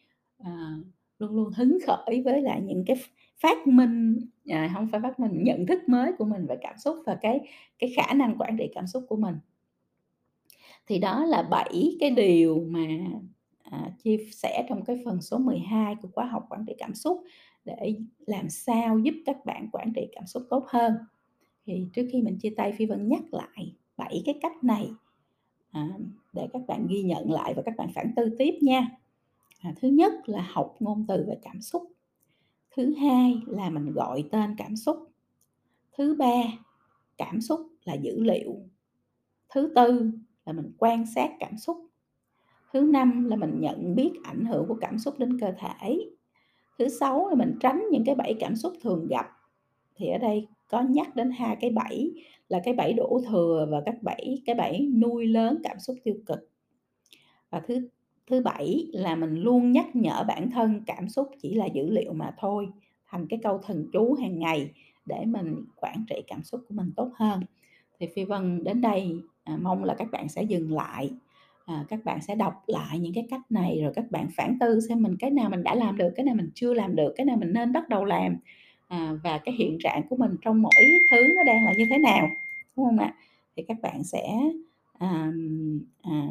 à, 0.45 0.75
luôn 1.19 1.37
luôn 1.37 1.51
hứng 1.57 1.79
khởi 1.87 2.23
với 2.25 2.43
lại 2.43 2.61
những 2.63 2.85
cái 2.87 2.97
phát 3.41 3.67
minh, 3.67 4.17
à, 4.49 4.71
không 4.75 4.89
phải 4.93 5.01
phát 5.01 5.21
minh, 5.21 5.45
nhận 5.45 5.67
thức 5.67 5.89
mới 5.89 6.13
của 6.19 6.25
mình 6.25 6.47
về 6.47 6.57
cảm 6.61 6.79
xúc 6.79 6.97
và 7.07 7.19
cái 7.21 7.41
cái 7.79 7.93
khả 7.97 8.15
năng 8.15 8.39
quản 8.39 8.57
trị 8.59 8.71
cảm 8.75 8.87
xúc 8.87 9.05
của 9.09 9.17
mình. 9.17 9.35
Thì 10.91 10.99
đó 10.99 11.25
là 11.25 11.43
7 11.43 11.97
cái 12.01 12.11
điều 12.11 12.65
mà, 12.69 12.87
à, 13.63 13.91
chia 14.05 14.17
sẻ 14.33 14.67
trong 14.69 14.85
cái 14.85 15.03
phần 15.05 15.23
số 15.23 15.39
12 15.39 15.97
của 16.03 16.09
khóa 16.15 16.25
học 16.25 16.47
quản 16.51 16.65
trị 16.67 16.75
cảm 16.79 16.95
xúc 16.95 17.23
để 17.65 17.97
làm 18.27 18.51
sao 18.51 18.99
giúp 18.99 19.15
các 19.27 19.37
bạn 19.45 19.69
quản 19.73 19.93
trị 19.95 20.09
cảm 20.13 20.27
xúc 20.27 20.43
tốt 20.51 20.65
hơn. 20.69 20.95
Thì 21.67 21.89
trước 21.93 22.09
khi 22.13 22.23
mình 22.23 22.39
chia 22.39 22.55
tay 22.57 22.73
Phi 22.73 22.87
Vân 22.87 23.09
nhắc 23.09 23.23
lại 23.35 23.75
bảy 23.97 24.23
cái 24.27 24.39
cách 24.43 24.65
này, 24.65 24.91
à, 25.71 25.89
để 26.33 26.49
các 26.53 26.63
bạn 26.69 26.87
ghi 26.87 27.03
nhận 27.03 27.31
lại 27.31 27.55
và 27.55 27.63
các 27.63 27.75
bạn 27.77 27.91
phản 27.95 28.13
tư 28.17 28.35
tiếp 28.39 28.59
nha. 28.61 28.89
À, 29.61 29.75
thứ 29.81 29.89
nhất 29.89 30.13
là 30.27 30.47
học 30.51 30.77
ngôn 30.81 31.05
từ 31.09 31.25
về 31.29 31.39
cảm 31.43 31.61
xúc. 31.61 31.93
Thứ 32.77 32.95
hai 32.95 33.41
là 33.47 33.71
mình 33.71 33.93
gọi 33.93 34.25
tên 34.31 34.55
cảm 34.59 34.77
xúc. 34.77 34.97
Thứ 35.93 36.15
ba, 36.19 36.43
cảm 37.19 37.41
xúc 37.41 37.61
là 37.85 37.95
dữ 37.95 38.23
liệu. 38.23 38.57
Thứ 39.49 39.73
tư 39.75 40.11
là 40.47 40.53
mình 40.53 40.73
quan 40.79 41.07
sát 41.07 41.31
cảm 41.41 41.59
xúc. 41.59 41.77
Thứ 42.73 42.81
năm 42.81 43.25
là 43.25 43.37
mình 43.37 43.61
nhận 43.61 43.95
biết 43.95 44.11
ảnh 44.25 44.45
hưởng 44.45 44.67
của 44.69 44.77
cảm 44.81 44.99
xúc 44.99 45.19
đến 45.19 45.41
cơ 45.41 45.53
thể. 45.59 46.11
Thứ 46.79 46.89
sáu 46.89 47.29
là 47.29 47.35
mình 47.35 47.57
tránh 47.61 47.85
những 47.91 48.05
cái 48.07 48.15
bẫy 48.15 48.37
cảm 48.41 48.57
xúc 48.57 48.73
thường 48.83 49.07
gặp. 49.11 49.27
Thì 49.97 50.07
ở 50.09 50.19
đây 50.19 50.47
có 50.69 50.83
nhắc 50.83 51.17
đến 51.17 51.31
hai 51.31 51.57
cái 51.61 51.71
bẫy 51.71 52.25
là 52.49 52.61
cái 52.65 52.75
bẫy 52.75 52.93
đổ 52.93 53.21
thừa 53.29 53.67
và 53.71 53.83
các 53.87 54.03
bẫy 54.03 54.43
cái 54.47 54.55
bẫy 54.55 54.91
nuôi 54.97 55.27
lớn 55.27 55.59
cảm 55.65 55.79
xúc 55.79 55.97
tiêu 56.05 56.15
cực. 56.27 56.51
Và 57.51 57.61
thứ 57.61 57.89
thứ 58.27 58.41
bảy 58.41 58.87
là 58.93 59.17
mình 59.17 59.35
luôn 59.35 59.73
nhắc 59.73 59.97
nhở 59.97 60.25
bản 60.29 60.51
thân 60.51 60.83
cảm 60.87 61.09
xúc 61.09 61.29
chỉ 61.43 61.55
là 61.55 61.67
dữ 61.67 61.91
liệu 61.91 62.13
mà 62.13 62.35
thôi, 62.39 62.69
thành 63.07 63.27
cái 63.29 63.41
câu 63.43 63.59
thần 63.59 63.87
chú 63.93 64.15
hàng 64.15 64.39
ngày 64.39 64.71
để 65.07 65.25
mình 65.27 65.65
quản 65.77 66.05
trị 66.09 66.23
cảm 66.27 66.43
xúc 66.43 66.61
của 66.69 66.75
mình 66.75 66.93
tốt 66.97 67.11
hơn. 67.15 67.41
Thì 68.01 68.07
Phi 68.15 68.25
Vân 68.25 68.65
đến 68.65 68.81
đây, 68.81 69.21
à, 69.45 69.57
mong 69.63 69.85
là 69.85 69.95
các 69.95 70.11
bạn 70.11 70.29
sẽ 70.29 70.43
dừng 70.43 70.73
lại, 70.73 71.11
à, 71.67 71.85
các 71.89 72.05
bạn 72.05 72.23
sẽ 72.23 72.35
đọc 72.35 72.63
lại 72.67 72.99
những 72.99 73.15
cái 73.15 73.27
cách 73.31 73.41
này 73.51 73.81
rồi 73.83 73.93
các 73.95 74.11
bạn 74.11 74.29
phản 74.37 74.59
tư 74.61 74.81
xem 74.89 75.03
mình 75.03 75.17
cái 75.19 75.31
nào 75.31 75.51
mình 75.51 75.63
đã 75.63 75.75
làm 75.75 75.97
được 75.97 76.11
cái 76.17 76.27
nào 76.27 76.35
mình 76.35 76.51
chưa 76.55 76.75
làm 76.75 76.97
được 76.97 77.15
cái 77.17 77.27
nào 77.27 77.37
mình 77.37 77.53
nên 77.53 77.73
bắt 77.73 77.89
đầu 77.89 78.05
làm 78.05 78.37
à, 78.89 79.13
và 79.25 79.39
cái 79.39 79.55
hiện 79.59 79.79
trạng 79.81 80.03
của 80.09 80.17
mình 80.17 80.37
trong 80.43 80.63
mỗi 80.63 81.01
thứ 81.11 81.17
nó 81.37 81.43
đang 81.45 81.65
là 81.65 81.73
như 81.79 81.85
thế 81.91 81.99
nào 81.99 82.29
đúng 82.77 82.87
không 82.87 82.99
ạ? 82.99 83.15
Thì 83.57 83.63
các 83.69 83.77
bạn 83.83 84.05
sẽ 84.05 84.29
à, 84.99 85.33
à, 86.03 86.29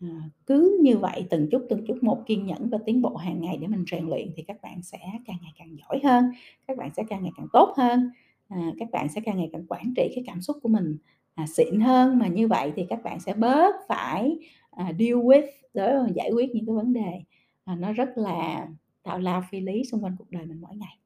à, 0.00 0.08
cứ 0.46 0.78
như 0.82 0.98
vậy 0.98 1.26
từng 1.30 1.48
chút 1.50 1.66
từng 1.68 1.84
chút 1.86 1.98
một 2.02 2.22
kiên 2.26 2.46
nhẫn 2.46 2.70
và 2.70 2.78
tiến 2.86 3.02
bộ 3.02 3.16
hàng 3.16 3.40
ngày 3.40 3.56
để 3.56 3.66
mình 3.66 3.84
rèn 3.90 4.08
luyện 4.08 4.30
thì 4.36 4.42
các 4.42 4.62
bạn 4.62 4.82
sẽ 4.82 4.98
càng 5.26 5.36
ngày 5.42 5.52
càng 5.58 5.76
giỏi 5.78 6.00
hơn 6.04 6.24
các 6.66 6.76
bạn 6.76 6.90
sẽ 6.96 7.02
càng 7.08 7.22
ngày 7.22 7.32
càng 7.36 7.46
tốt 7.52 7.74
hơn 7.76 8.10
à, 8.52 8.72
các 8.78 8.90
bạn 8.92 9.08
sẽ 9.08 9.20
càng 9.20 9.36
ngày 9.36 9.50
càng 9.52 9.66
quản 9.68 9.92
trị 9.96 10.12
cái 10.14 10.24
cảm 10.26 10.40
xúc 10.40 10.56
của 10.62 10.68
mình 10.68 10.96
à, 11.34 11.46
xịn 11.46 11.80
hơn. 11.80 12.18
Mà 12.18 12.26
như 12.26 12.48
vậy 12.48 12.72
thì 12.76 12.86
các 12.88 13.02
bạn 13.02 13.20
sẽ 13.20 13.34
bớt 13.34 13.74
phải 13.88 14.38
à, 14.70 14.92
deal 14.98 15.14
with 15.14 15.46
đó 15.74 16.06
giải 16.14 16.30
quyết 16.34 16.54
những 16.54 16.66
cái 16.66 16.74
vấn 16.74 16.92
đề 16.92 17.22
à, 17.64 17.76
nó 17.76 17.92
rất 17.92 18.08
là 18.16 18.66
tạo 19.02 19.18
lao 19.18 19.42
phi 19.50 19.60
lý 19.60 19.84
xung 19.84 20.04
quanh 20.04 20.16
cuộc 20.18 20.30
đời 20.30 20.46
mình 20.46 20.60
mỗi 20.60 20.76
ngày. 20.76 20.98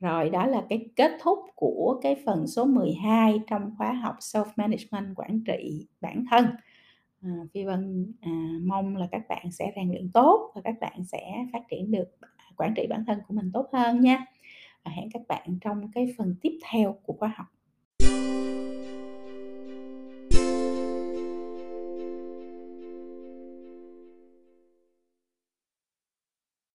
Rồi 0.00 0.30
đó 0.30 0.46
là 0.46 0.64
cái 0.68 0.88
kết 0.96 1.10
thúc 1.20 1.38
của 1.54 2.00
cái 2.02 2.16
phần 2.26 2.46
số 2.46 2.64
12 2.64 3.40
trong 3.46 3.70
khóa 3.78 3.92
học 3.92 4.16
self 4.20 4.44
management 4.56 5.16
quản 5.16 5.44
trị 5.44 5.86
bản 6.00 6.24
thân. 6.30 6.46
À, 7.22 7.30
phi 7.54 7.64
vân 7.64 8.12
à, 8.20 8.30
mong 8.62 8.96
là 8.96 9.08
các 9.12 9.22
bạn 9.28 9.52
sẽ 9.52 9.72
rèn 9.76 9.88
luyện 9.88 10.10
tốt 10.14 10.52
và 10.54 10.60
các 10.64 10.74
bạn 10.80 11.04
sẽ 11.04 11.46
phát 11.52 11.62
triển 11.70 11.90
được 11.90 12.08
à, 12.20 12.44
quản 12.56 12.74
trị 12.76 12.86
bản 12.90 13.04
thân 13.06 13.18
của 13.28 13.34
mình 13.34 13.50
tốt 13.52 13.68
hơn 13.72 14.00
nha 14.00 14.26
và 14.86 14.92
hẹn 14.92 15.10
các 15.14 15.22
bạn 15.28 15.58
trong 15.60 15.92
cái 15.92 16.14
phần 16.18 16.36
tiếp 16.42 16.58
theo 16.70 16.98
của 17.02 17.12
khóa 17.12 17.32
học. 17.36 17.46